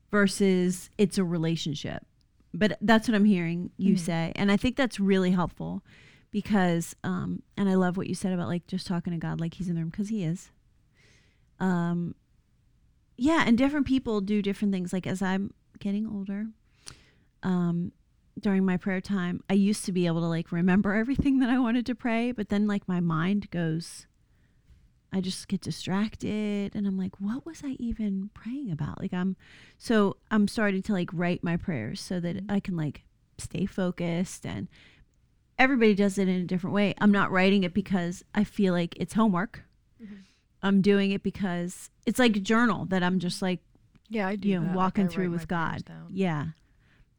versus 0.10 0.90
it's 0.98 1.18
a 1.18 1.24
relationship. 1.24 2.06
But 2.54 2.78
that's 2.82 3.08
what 3.08 3.16
I'm 3.16 3.26
hearing 3.26 3.72
you 3.78 3.96
Mhm. 3.96 4.00
say. 4.00 4.32
And 4.36 4.52
I 4.52 4.58
think 4.58 4.76
that's 4.76 5.00
really 5.00 5.32
helpful 5.32 5.84
because, 6.32 6.96
um, 7.04 7.44
and 7.58 7.70
I 7.70 7.76
love 7.76 7.98
what 7.98 8.08
you 8.08 8.16
said 8.16 8.34
about 8.34 8.48
like 8.48 8.68
just 8.68 8.88
talking 8.88 9.12
to 9.12 9.20
God 9.20 9.40
like 9.40 9.54
he's 9.56 9.70
in 9.70 9.76
the 9.76 9.82
room 9.82 9.90
because 9.90 10.10
he 10.10 10.24
is. 10.24 10.52
Um, 11.60 12.16
yeah, 13.18 13.44
and 13.46 13.58
different 13.58 13.88
people 13.88 14.22
do 14.22 14.42
different 14.42 14.74
things. 14.74 14.94
Like 14.94 15.08
as 15.08 15.22
I'm 15.22 15.54
getting 15.80 16.08
older, 16.08 16.48
um, 17.44 17.92
during 18.40 18.66
my 18.66 18.78
prayer 18.78 19.02
time, 19.02 19.44
I 19.50 19.54
used 19.54 19.86
to 19.86 19.92
be 19.92 20.08
able 20.08 20.22
to 20.22 20.28
like 20.28 20.52
remember 20.52 20.94
everything 20.96 21.40
that 21.40 21.50
I 21.50 21.60
wanted 21.60 21.86
to 21.88 21.96
pray, 21.96 22.32
but 22.32 22.50
then 22.50 22.68
like 22.68 22.88
my 22.88 23.00
mind 23.00 23.50
goes, 23.52 24.08
I 25.14 25.20
just 25.20 25.48
get 25.48 25.62
distracted 25.62 26.74
and 26.74 26.88
I'm 26.88 26.98
like, 26.98 27.20
what 27.20 27.46
was 27.46 27.62
I 27.66 27.76
even 27.80 28.30
praying 28.34 28.72
about? 28.72 29.02
Like 29.02 29.14
I'm 29.14 29.36
so 29.78 30.18
I'm 30.30 30.48
starting 30.48 30.82
to 30.84 30.94
like 30.94 31.10
write 31.12 31.44
my 31.44 31.58
prayers 31.58 32.00
so 32.00 32.20
that 32.22 32.38
I 32.48 32.60
can 32.62 32.78
like 32.78 33.04
stay 33.38 33.66
focused 33.66 34.46
and 34.46 34.70
everybody 35.60 35.94
does 35.96 36.18
it 36.18 36.30
in 36.30 36.42
a 36.42 36.46
different 36.46 36.74
way. 36.74 36.94
I'm 37.00 37.12
not 37.12 37.32
writing 37.32 37.64
it 37.64 37.74
because 37.74 38.24
I 38.34 38.46
feel 38.46 38.74
like 38.74 38.96
it's 38.98 39.14
homework. 39.14 39.64
I'm 40.64 40.82
doing 40.82 41.12
it 41.12 41.24
because 41.24 41.90
it's 42.06 42.20
like 42.20 42.36
a 42.36 42.40
journal 42.40 42.86
that 42.86 43.02
I'm 43.04 43.20
just 43.20 43.42
like 43.42 43.60
Yeah, 44.10 44.28
I 44.28 44.36
do. 44.36 44.48
you 44.50 44.56
know, 44.56 44.62
that. 44.62 44.68
Like, 44.70 44.76
walking 44.78 45.06
I 45.06 45.10
through 45.10 45.32
with 45.32 45.48
God. 45.48 45.84
Yeah. 46.10 46.48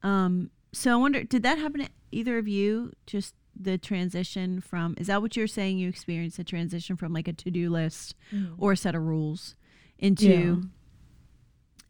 Um, 0.02 0.50
so 0.72 0.92
I 0.92 0.96
wonder, 0.96 1.22
did 1.24 1.42
that 1.42 1.58
happen 1.58 1.80
to 1.82 1.88
either 2.10 2.38
of 2.38 2.48
you? 2.48 2.92
Just 3.06 3.34
the 3.58 3.76
transition 3.78 4.60
from, 4.60 4.94
is 4.98 5.08
that 5.08 5.20
what 5.22 5.36
you're 5.36 5.46
saying 5.46 5.78
you 5.78 5.88
experienced 5.88 6.38
a 6.38 6.44
transition 6.44 6.96
from 6.96 7.12
like 7.12 7.28
a 7.28 7.32
to 7.34 7.50
do 7.50 7.68
list 7.70 8.14
or 8.58 8.72
a 8.72 8.76
set 8.76 8.94
of 8.94 9.02
rules 9.02 9.54
into 9.98 10.26
Yeah. 10.28 10.68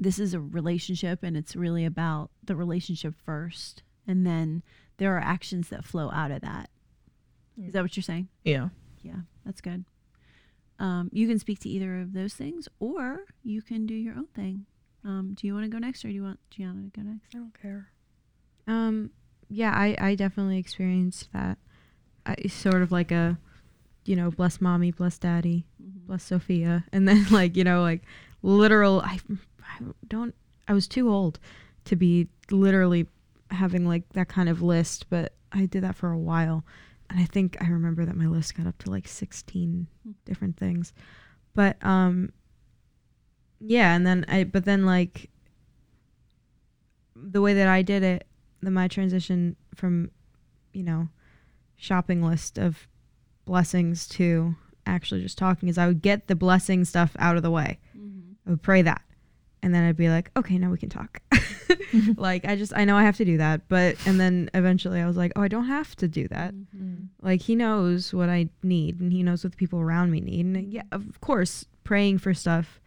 this 0.00 0.18
is 0.18 0.34
a 0.34 0.40
relationship 0.40 1.22
and 1.22 1.36
it's 1.36 1.54
really 1.54 1.84
about 1.84 2.30
the 2.44 2.56
relationship 2.56 3.14
first. 3.24 3.82
And 4.06 4.26
then 4.26 4.62
there 4.96 5.16
are 5.16 5.20
actions 5.20 5.68
that 5.68 5.84
flow 5.84 6.10
out 6.10 6.30
of 6.32 6.40
that. 6.42 6.68
Is 7.62 7.72
that 7.74 7.82
what 7.82 7.96
you're 7.96 8.02
saying? 8.02 8.28
yeah. 8.44 8.68
Yeah, 9.04 9.20
that's 9.44 9.60
good. 9.60 9.84
Um, 10.78 11.11
you 11.12 11.28
can 11.28 11.38
speak 11.38 11.61
to 11.61 11.68
either 11.68 12.00
of 12.00 12.12
those 12.12 12.35
things 12.35 12.68
or 12.80 13.24
you 13.42 13.62
can 13.62 13.87
do 13.87 13.94
your 13.94 14.14
own 14.14 14.26
thing. 14.35 14.66
Um, 15.04 15.35
do 15.35 15.46
you 15.46 15.54
want 15.54 15.64
to 15.64 15.70
go 15.70 15.78
next 15.78 16.04
or 16.04 16.08
do 16.08 16.14
you 16.14 16.22
want 16.22 16.38
Gianna 16.50 16.82
to 16.82 16.90
go 16.90 17.02
next? 17.02 17.35
I 17.35 17.38
don't 17.38 17.61
care. 17.61 17.88
Um, 18.66 19.11
yeah, 19.48 19.72
I, 19.74 19.96
I 20.00 20.14
definitely 20.14 20.58
experienced 20.58 21.32
that. 21.32 21.58
I, 22.24 22.37
sort 22.48 22.82
of 22.82 22.92
like 22.92 23.11
a, 23.11 23.38
you 24.04 24.16
know, 24.16 24.30
bless 24.30 24.61
mommy, 24.61 24.92
bless 24.92 25.18
daddy, 25.18 25.66
bless 25.78 26.24
Sophia, 26.24 26.85
and 26.92 27.06
then 27.06 27.26
like 27.30 27.56
you 27.56 27.64
know 27.64 27.82
like 27.82 28.02
literal. 28.42 29.00
I, 29.00 29.18
I 29.61 29.85
don't. 30.08 30.35
I 30.68 30.72
was 30.72 30.87
too 30.87 31.11
old 31.11 31.38
to 31.87 31.96
be 31.96 32.28
literally 32.50 33.08
having 33.50 33.87
like 33.87 34.08
that 34.11 34.28
kind 34.28 34.48
of 34.48 34.62
list, 34.62 35.06
but 35.11 35.35
I 35.52 35.66
did 35.66 35.82
that 35.82 35.96
for 35.96 36.12
a 36.12 36.18
while, 36.18 36.64
and 37.12 37.20
I 37.20 37.25
think 37.27 37.57
I 37.61 37.68
remember 37.68 38.05
that 38.05 38.16
my 38.16 38.27
list 38.27 38.57
got 38.57 38.66
up 38.66 38.79
to 38.79 38.90
like 38.90 39.07
sixteen 39.07 39.87
Hmm. 40.05 40.12
different 40.25 40.57
things, 40.57 40.92
but 41.55 41.77
um. 41.85 42.33
Yeah, 43.64 43.94
and 43.94 44.05
then 44.05 44.25
I, 44.27 44.42
but 44.42 44.64
then 44.64 44.85
like 44.87 45.31
the 47.14 47.40
way 47.40 47.55
that 47.55 47.68
I 47.68 47.83
did 47.83 48.03
it, 48.03 48.27
the 48.61 48.72
my 48.72 48.88
transition 48.88 49.55
from, 49.77 50.11
you 50.72 50.83
know, 50.83 51.09
shopping 51.77 52.22
list 52.25 52.59
of 52.59 52.88
blessings 53.44 54.09
to 54.09 54.57
actually 54.85 55.22
just 55.22 55.38
talking 55.38 55.68
is 55.68 55.79
I 55.79 55.87
would 55.87 56.03
get 56.03 56.27
the 56.27 56.35
blessing 56.35 56.85
stuff 56.85 57.14
out 57.20 57.37
of 57.37 57.44
the 57.44 57.53
way. 57.53 57.79
I 58.46 58.51
would 58.51 58.62
pray 58.62 58.83
that. 58.83 59.03
and 59.62 59.72
then 59.72 59.85
I'd 59.85 59.96
be 59.96 60.09
like, 60.09 60.33
okay, 60.37 60.59
now 60.59 60.70
we 60.72 60.79
can 60.79 60.88
talk. 60.88 61.20
like 62.16 62.44
I 62.44 62.57
just 62.57 62.72
I 62.74 62.85
know 62.85 62.96
I 62.96 63.02
have 63.02 63.16
to 63.18 63.24
do 63.24 63.38
that, 63.38 63.68
but 63.68 63.96
and 64.07 64.18
then 64.18 64.50
eventually 64.55 65.00
I 65.00 65.07
was 65.07 65.16
like, 65.16 65.33
oh, 65.37 65.42
I 65.42 65.48
don't 65.48 65.66
have 65.66 65.94
to 65.96 66.09
do 66.09 66.28
that. 66.28 66.55
Mm-hmm. 66.55 67.05
Like 67.20 67.42
he 67.42 67.55
knows 67.55 68.12
what 68.12 68.28
I 68.28 68.48
need, 68.62 69.00
and 69.00 69.12
he 69.12 69.22
knows 69.22 69.44
what 69.44 69.52
the 69.52 69.57
people 69.57 69.81
around 69.81 70.11
me 70.11 70.20
need. 70.20 70.46
And 70.46 70.72
yeah, 70.72 70.83
of 70.92 71.20
course, 71.20 71.66
praying 71.85 72.18
for 72.18 72.35
stuff 72.35 72.81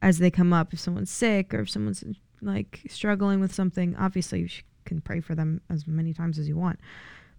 as 0.00 0.18
they 0.18 0.30
come 0.30 0.52
up. 0.52 0.72
If 0.72 0.80
someone's 0.80 1.10
sick 1.10 1.54
or 1.54 1.60
if 1.60 1.70
someone's 1.70 2.04
like 2.40 2.80
struggling 2.88 3.40
with 3.40 3.54
something, 3.54 3.96
obviously 3.96 4.40
you 4.40 4.48
can 4.84 5.00
pray 5.00 5.20
for 5.20 5.34
them 5.34 5.60
as 5.70 5.86
many 5.86 6.12
times 6.12 6.38
as 6.38 6.48
you 6.48 6.56
want. 6.56 6.80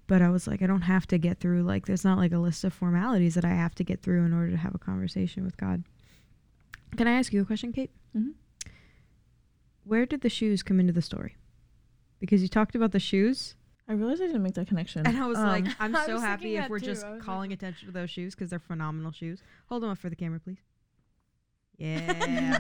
But 0.08 0.22
I 0.22 0.30
was 0.30 0.48
like, 0.48 0.62
I 0.62 0.68
don't 0.68 0.82
have 0.82 1.08
to 1.08 1.18
get 1.18 1.40
through 1.40 1.64
like 1.64 1.86
there's 1.86 2.04
not 2.06 2.18
like 2.18 2.32
a 2.34 2.38
list 2.38 2.64
of 2.64 2.74
formalities 2.74 3.36
that 3.36 3.46
I 3.46 3.50
have 3.54 3.76
to 3.76 3.84
get 3.84 4.02
through 4.02 4.26
in 4.26 4.34
order 4.34 4.52
to 4.52 4.58
have 4.58 4.76
a 4.76 4.80
conversation 4.80 5.44
with 5.44 5.58
God. 5.58 5.84
Can 6.98 7.08
I 7.08 7.14
ask 7.14 7.34
you 7.34 7.42
a 7.42 7.46
question, 7.46 7.74
Kate? 7.74 7.92
Mhm. 8.16 8.34
Where 9.84 10.06
did 10.06 10.22
the 10.22 10.30
shoes 10.30 10.64
come 10.64 10.80
into 10.80 10.94
the 10.94 11.02
story? 11.02 11.36
Because 12.20 12.42
you 12.42 12.48
talked 12.48 12.76
about 12.76 12.92
the 12.92 13.00
shoes, 13.00 13.56
I 13.88 13.94
realized 13.94 14.22
I 14.22 14.28
didn't 14.28 14.44
make 14.44 14.54
that 14.54 14.68
connection. 14.68 15.06
and 15.06 15.18
I 15.18 15.28
was 15.28 15.38
like, 15.38 15.66
Um, 15.66 15.74
I'm 15.80 16.06
so 16.06 16.20
happy 16.20 16.56
if 16.56 16.70
we're 16.70 16.80
too. 16.80 16.86
just 16.86 17.06
calling 17.22 17.50
like- 17.52 17.60
attention 17.60 17.88
to 17.88 17.92
those 17.92 18.10
shoes 18.10 18.34
because 18.34 18.50
they're 18.50 18.60
phenomenal 18.60 19.12
shoes. 19.12 19.42
Hold 19.68 19.84
them 19.84 19.90
up 19.90 19.98
for 19.98 20.10
the 20.10 20.16
camera, 20.16 20.40
please. 20.40 20.58
Yeah. 21.78 22.60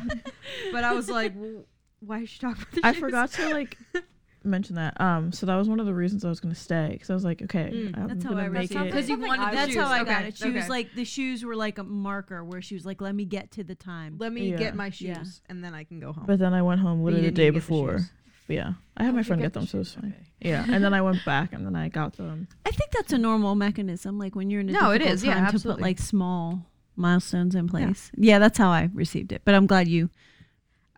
but 0.71 0.83
I 0.83 0.93
was 0.93 1.09
like, 1.09 1.33
well, 1.35 1.65
why 1.99 2.21
is 2.21 2.29
she 2.29 2.39
talking 2.39 2.61
about 2.63 2.71
the 2.71 2.75
shoes? 2.77 2.83
I 2.83 2.91
shoes? 2.93 2.99
forgot 2.99 3.31
to 3.33 3.49
like 3.53 3.77
mention 4.45 4.75
that. 4.75 4.99
Um, 4.99 5.31
so 5.31 5.45
that 5.45 5.55
was 5.55 5.67
one 5.69 5.79
of 5.79 5.85
the 5.85 5.93
reasons 5.93 6.23
I 6.25 6.29
was 6.29 6.39
gonna 6.39 6.55
stay 6.55 6.89
because 6.93 7.09
I 7.09 7.13
was 7.13 7.23
like, 7.23 7.41
okay, 7.41 7.71
Mm, 7.73 7.97
I'm 7.97 8.07
That's 8.07 8.23
how 8.23 8.31
gonna 8.31 8.43
I 8.43 8.49
make 8.49 8.61
received 8.69 8.81
it. 8.81 8.85
Because 8.85 9.09
you 9.09 9.17
wanted. 9.19 9.43
I 9.43 9.53
That's 9.55 9.73
shoes. 9.73 9.81
how 9.81 9.87
I 9.91 10.03
got 10.03 10.19
Okay, 10.19 10.27
it. 10.29 10.37
She 10.37 10.49
was 10.49 10.69
like 10.69 10.93
the 10.95 11.05
shoes 11.05 11.43
were 11.45 11.55
like 11.55 11.77
a 11.77 11.83
marker 11.83 12.43
where 12.43 12.61
she 12.61 12.75
was 12.75 12.85
like, 12.85 13.01
"Let 13.01 13.15
me 13.15 13.25
get 13.25 13.51
to 13.51 13.63
the 13.63 13.75
time." 13.75 14.15
Let 14.19 14.31
me 14.33 14.51
Yeah. 14.51 14.57
get 14.57 14.75
my 14.75 14.89
shoes 14.89 15.07
Yeah. 15.07 15.23
and 15.49 15.63
then 15.63 15.73
I 15.73 15.83
can 15.83 15.99
go 15.99 16.13
home. 16.13 16.25
But 16.27 16.39
then 16.39 16.53
I 16.53 16.61
went 16.61 16.81
home 16.81 16.99
But 16.99 17.05
literally 17.13 17.27
the 17.27 17.31
day 17.31 17.47
even 17.47 17.59
get 17.59 17.67
the 17.67 17.73
before. 17.73 17.99
yeah, 18.47 18.73
I 18.97 19.03
had 19.03 19.13
Oh, 19.13 19.15
my 19.15 19.23
friend 19.23 19.41
got 19.41 19.45
get 19.45 19.53
the 19.53 19.59
them, 19.61 19.67
so 19.67 19.77
it 19.77 19.79
was 19.79 19.93
fine. 19.93 20.13
okay. 20.15 20.27
Yeah, 20.41 20.65
and 20.69 20.83
then 20.83 20.93
I 20.93 21.01
went 21.01 21.23
back 21.25 21.53
and 21.53 21.65
then 21.65 21.75
I 21.75 21.87
got 21.89 22.13
them. 22.17 22.47
I 22.65 22.71
think 22.71 22.91
that's 22.91 23.13
a 23.13 23.17
normal 23.17 23.55
mechanism. 23.55 24.19
Like 24.19 24.35
when 24.35 24.49
you're 24.49 24.59
in 24.61 24.69
a 24.69 24.73
No, 24.73 24.91
it 24.91 24.99
difficult. 24.99 25.23
Yeah, 25.25 25.33
time 25.49 25.51
to 25.57 25.59
put 25.59 25.79
like 25.81 25.99
small 25.99 26.65
milestones 26.95 27.55
in 27.55 27.67
place. 27.69 28.11
Yeah. 28.17 28.39
that's 28.39 28.57
how 28.57 28.69
I 28.69 28.89
received 28.93 29.31
it. 29.31 29.41
But 29.45 29.55
I'm 29.55 29.65
glad 29.67 29.87
you 29.87 30.09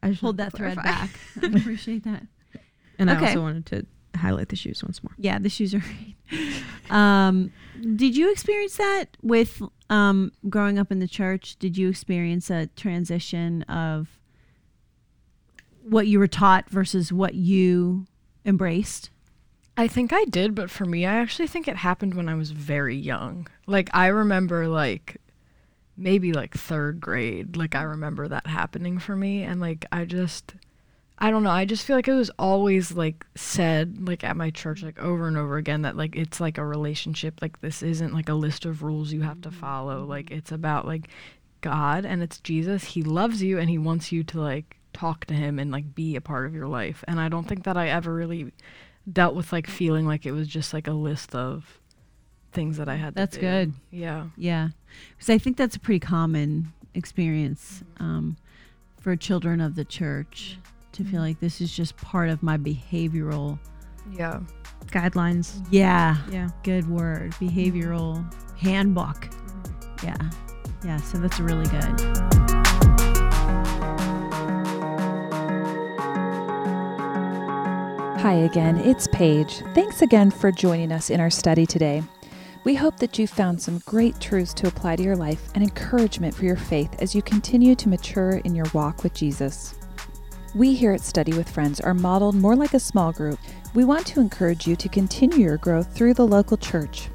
I 0.03 0.09
just 0.09 0.21
pulled 0.21 0.37
that 0.37 0.51
to 0.51 0.57
thread 0.57 0.75
back. 0.77 1.09
I 1.41 1.47
appreciate 1.47 2.03
that. 2.03 2.23
And 2.99 3.09
I 3.09 3.19
also 3.27 3.41
wanted 3.41 3.65
to 3.67 3.85
highlight 4.17 4.49
the 4.49 4.55
shoes 4.55 4.83
once 4.83 5.03
more. 5.03 5.13
Yeah, 5.17 5.39
the 5.39 5.49
shoes 5.49 5.73
are 5.73 5.79
great. 6.29 6.63
Um, 6.89 7.51
did 7.95 8.15
you 8.15 8.31
experience 8.31 8.77
that 8.77 9.17
with 9.21 9.61
um, 9.89 10.31
growing 10.49 10.79
up 10.79 10.91
in 10.91 10.99
the 10.99 11.07
church? 11.07 11.57
Did 11.57 11.77
you 11.77 11.89
experience 11.89 12.49
a 12.49 12.67
transition 12.75 13.63
of 13.63 14.19
what 15.83 16.07
you 16.07 16.19
were 16.19 16.27
taught 16.27 16.69
versus 16.69 17.11
what 17.11 17.35
you 17.35 18.05
embraced? 18.45 19.09
I 19.77 19.87
think 19.87 20.13
I 20.13 20.23
did, 20.25 20.55
but 20.55 20.71
for 20.71 20.85
me, 20.85 21.05
I 21.05 21.15
actually 21.15 21.47
think 21.47 21.67
it 21.67 21.75
happened 21.75 22.13
when 22.13 22.29
I 22.29 22.35
was 22.35 22.51
very 22.51 22.95
young. 22.95 23.47
Like 23.67 23.89
I 23.93 24.07
remember 24.07 24.67
like 24.67 25.17
maybe 25.97 26.31
like 26.31 26.53
3rd 26.53 26.99
grade. 26.99 27.57
Like 27.57 27.75
I 27.75 27.83
remember 27.83 28.27
that 28.27 28.47
happening 28.47 28.99
for 28.99 29.15
me 29.15 29.43
and 29.43 29.59
like 29.59 29.85
I 29.91 30.05
just 30.05 30.53
I 31.17 31.31
don't 31.31 31.43
know, 31.43 31.49
I 31.49 31.65
just 31.65 31.85
feel 31.85 31.95
like 31.95 32.09
it 32.09 32.13
was 32.13 32.31
always 32.37 32.91
like 32.91 33.25
said 33.35 34.05
like 34.07 34.23
at 34.23 34.35
my 34.35 34.49
church 34.49 34.83
like 34.83 34.99
over 34.99 35.27
and 35.27 35.37
over 35.37 35.55
again 35.55 35.83
that 35.83 35.95
like 35.95 36.15
it's 36.15 36.41
like 36.41 36.57
a 36.57 36.65
relationship. 36.65 37.41
Like 37.41 37.61
this 37.61 37.81
isn't 37.81 38.13
like 38.13 38.27
a 38.27 38.33
list 38.33 38.65
of 38.65 38.83
rules 38.83 39.13
you 39.13 39.21
have 39.21 39.41
to 39.41 39.49
mm-hmm. 39.49 39.59
follow. 39.59 40.03
Like 40.03 40.29
it's 40.31 40.51
about 40.51 40.85
like 40.85 41.07
God 41.61 42.05
and 42.05 42.21
it's 42.21 42.39
Jesus. 42.39 42.83
He 42.83 43.01
loves 43.01 43.41
you 43.41 43.59
and 43.59 43.69
he 43.69 43.77
wants 43.77 44.11
you 44.11 44.23
to 44.25 44.41
like 44.41 44.77
talk 44.91 45.25
to 45.25 45.33
him 45.33 45.57
and 45.57 45.71
like 45.71 45.95
be 45.95 46.17
a 46.17 46.21
part 46.21 46.47
of 46.47 46.53
your 46.53 46.67
life. 46.67 47.03
And 47.07 47.19
I 47.19 47.29
don't 47.29 47.47
think 47.47 47.63
that 47.63 47.77
I 47.77 47.89
ever 47.89 48.13
really 48.13 48.51
dealt 49.11 49.35
with 49.35 49.53
like 49.53 49.67
feeling 49.67 50.05
like 50.05 50.25
it 50.25 50.31
was 50.31 50.47
just 50.47 50.73
like 50.73 50.87
a 50.87 50.93
list 50.93 51.33
of 51.33 51.79
things 52.51 52.77
that 52.77 52.89
I 52.89 52.95
had 52.95 53.15
to 53.15 53.21
That's 53.21 53.37
good. 53.37 53.73
Yeah. 53.89 54.25
Yeah, 54.35 54.69
because 55.15 55.29
I 55.29 55.37
think 55.37 55.55
that's 55.55 55.75
a 55.75 55.79
pretty 55.79 55.99
common 55.99 56.73
experience 56.93 57.83
mm-hmm. 57.95 58.03
um, 58.03 58.37
for 58.99 59.15
children 59.15 59.61
of 59.61 59.75
the 59.75 59.85
church 59.85 60.57
mm-hmm. 60.59 60.74
To 60.95 61.03
feel 61.03 61.21
like 61.21 61.39
this 61.39 61.61
is 61.61 61.71
just 61.75 61.95
part 61.97 62.29
of 62.29 62.41
my 62.43 62.57
behavioral. 62.57 63.59
Yeah. 64.11 64.39
Guidelines. 64.87 65.65
Yeah, 65.71 66.17
Yeah. 66.31 66.49
good 66.63 66.87
word. 66.89 67.31
Behavioral 67.33 68.23
handbook. 68.57 69.25
Mm-hmm. 69.25 70.05
Yeah, 70.07 70.29
yeah. 70.83 70.97
So 71.01 71.17
that's 71.17 71.39
really 71.39 71.65
good. 71.67 73.05
Hi 78.19 78.33
again, 78.49 78.77
it's 78.77 79.07
Paige. 79.11 79.61
Thanks 79.75 80.01
again 80.01 80.31
for 80.31 80.51
joining 80.51 80.91
us 80.91 81.11
in 81.11 81.19
our 81.19 81.29
study 81.29 81.65
today. 81.67 82.01
We 82.63 82.73
hope 82.73 82.97
that 82.97 83.19
you 83.19 83.27
found 83.27 83.61
some 83.61 83.79
great 83.85 84.19
truths 84.19 84.51
to 84.55 84.67
apply 84.67 84.95
to 84.95 85.03
your 85.03 85.15
life 85.15 85.49
and 85.53 85.63
encouragement 85.63 86.33
for 86.33 86.45
your 86.45 86.55
faith 86.55 86.95
as 86.99 87.13
you 87.13 87.21
continue 87.21 87.75
to 87.75 87.89
mature 87.89 88.37
in 88.37 88.55
your 88.55 88.65
walk 88.73 89.03
with 89.03 89.13
Jesus. 89.13 89.75
We 90.55 90.73
here 90.73 90.93
at 90.93 91.01
Study 91.01 91.33
with 91.33 91.49
Friends 91.49 91.81
are 91.81 91.93
modeled 91.93 92.33
more 92.33 92.55
like 92.55 92.73
a 92.73 92.79
small 92.79 93.11
group. 93.11 93.37
We 93.73 93.83
want 93.83 94.07
to 94.07 94.21
encourage 94.21 94.65
you 94.65 94.77
to 94.77 94.87
continue 94.87 95.39
your 95.39 95.57
growth 95.57 95.93
through 95.93 96.13
the 96.13 96.25
local 96.25 96.55
church. 96.55 97.09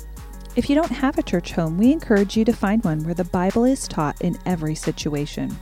If 0.57 0.69
you 0.69 0.75
don't 0.77 0.91
have 0.91 1.17
a 1.17 1.23
church 1.23 1.53
home, 1.53 1.79
we 1.79 1.91
encourage 1.91 2.37
you 2.37 2.45
to 2.45 2.53
find 2.53 2.85
one 2.85 3.03
where 3.03 3.15
the 3.15 3.25
Bible 3.25 3.65
is 3.65 3.89
taught 3.89 4.21
in 4.21 4.37
every 4.45 4.75
situation. 4.75 5.57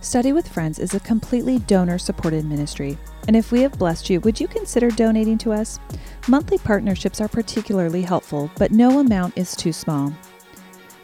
Study 0.00 0.32
with 0.32 0.48
Friends 0.48 0.78
is 0.78 0.94
a 0.94 1.00
completely 1.00 1.58
donor 1.58 1.98
supported 1.98 2.46
ministry. 2.46 2.96
And 3.28 3.36
if 3.36 3.52
we 3.52 3.60
have 3.60 3.78
blessed 3.78 4.08
you, 4.08 4.18
would 4.20 4.40
you 4.40 4.48
consider 4.48 4.88
donating 4.88 5.36
to 5.36 5.52
us? 5.52 5.78
Monthly 6.28 6.56
partnerships 6.56 7.20
are 7.20 7.28
particularly 7.28 8.00
helpful, 8.00 8.50
but 8.56 8.70
no 8.70 9.00
amount 9.00 9.36
is 9.36 9.54
too 9.54 9.74
small. 9.74 10.14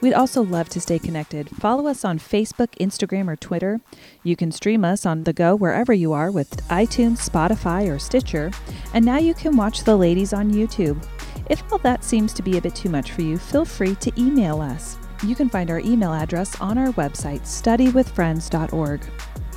We'd 0.01 0.15
also 0.15 0.43
love 0.43 0.69
to 0.71 0.81
stay 0.81 0.99
connected. 0.99 1.49
Follow 1.49 1.87
us 1.87 2.05
on 2.05 2.19
Facebook, 2.19 2.69
Instagram, 2.79 3.29
or 3.29 3.37
Twitter. 3.37 3.81
You 4.23 4.37
can 4.37 4.53
stream 4.53 4.85
us 4.85 5.07
on 5.07 5.25
the 5.25 5.33
go 5.33 5.57
wherever 5.57 5.93
you 5.93 6.13
are 6.13 6.31
with 6.31 6.57
iTunes, 6.69 7.29
Spotify, 7.29 7.93
or 7.93 7.99
Stitcher. 7.99 8.51
And 8.93 9.05
now 9.05 9.19
you 9.19 9.35
can 9.35 9.57
watch 9.57 9.85
the 9.85 9.97
ladies 9.97 10.33
on 10.33 10.53
YouTube. 10.53 11.03
If 11.49 11.63
all 11.73 11.79
that 11.79 12.05
seems 12.05 12.33
to 12.35 12.43
be 12.43 12.59
a 12.59 12.61
bit 12.61 12.75
too 12.75 12.89
much 12.89 13.13
for 13.13 13.23
you, 13.23 13.39
feel 13.39 13.65
free 13.65 13.95
to 13.97 14.13
email 14.21 14.61
us. 14.61 14.99
You 15.25 15.35
can 15.35 15.49
find 15.49 15.71
our 15.71 15.81
email 15.81 16.13
address 16.13 16.61
on 16.61 16.77
our 16.77 16.93
website, 16.93 17.43
studywithfriends.org. 17.43 19.05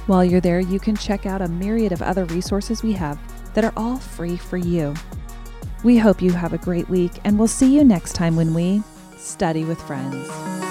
While 0.08 0.24
you're 0.24 0.42
there, 0.42 0.60
you 0.60 0.80
can 0.80 0.96
check 0.96 1.26
out 1.26 1.42
a 1.42 1.48
myriad 1.48 1.92
of 1.92 2.02
other 2.02 2.26
resources 2.26 2.82
we 2.82 2.94
have 2.94 3.20
that 3.54 3.66
are 3.66 3.74
all 3.76 3.98
free 3.98 4.38
for 4.38 4.58
you. 4.58 4.94
We 5.84 5.98
hope 5.98 6.22
you 6.22 6.32
have 6.32 6.54
a 6.54 6.58
great 6.58 6.88
week, 6.90 7.12
and 7.26 7.38
we'll 7.38 7.48
see 7.48 7.76
you 7.76 7.84
next 7.84 8.14
time 8.14 8.36
when 8.36 8.54
we 8.54 8.82
study 9.20 9.66
with 9.66 9.82
friends. 9.82 10.69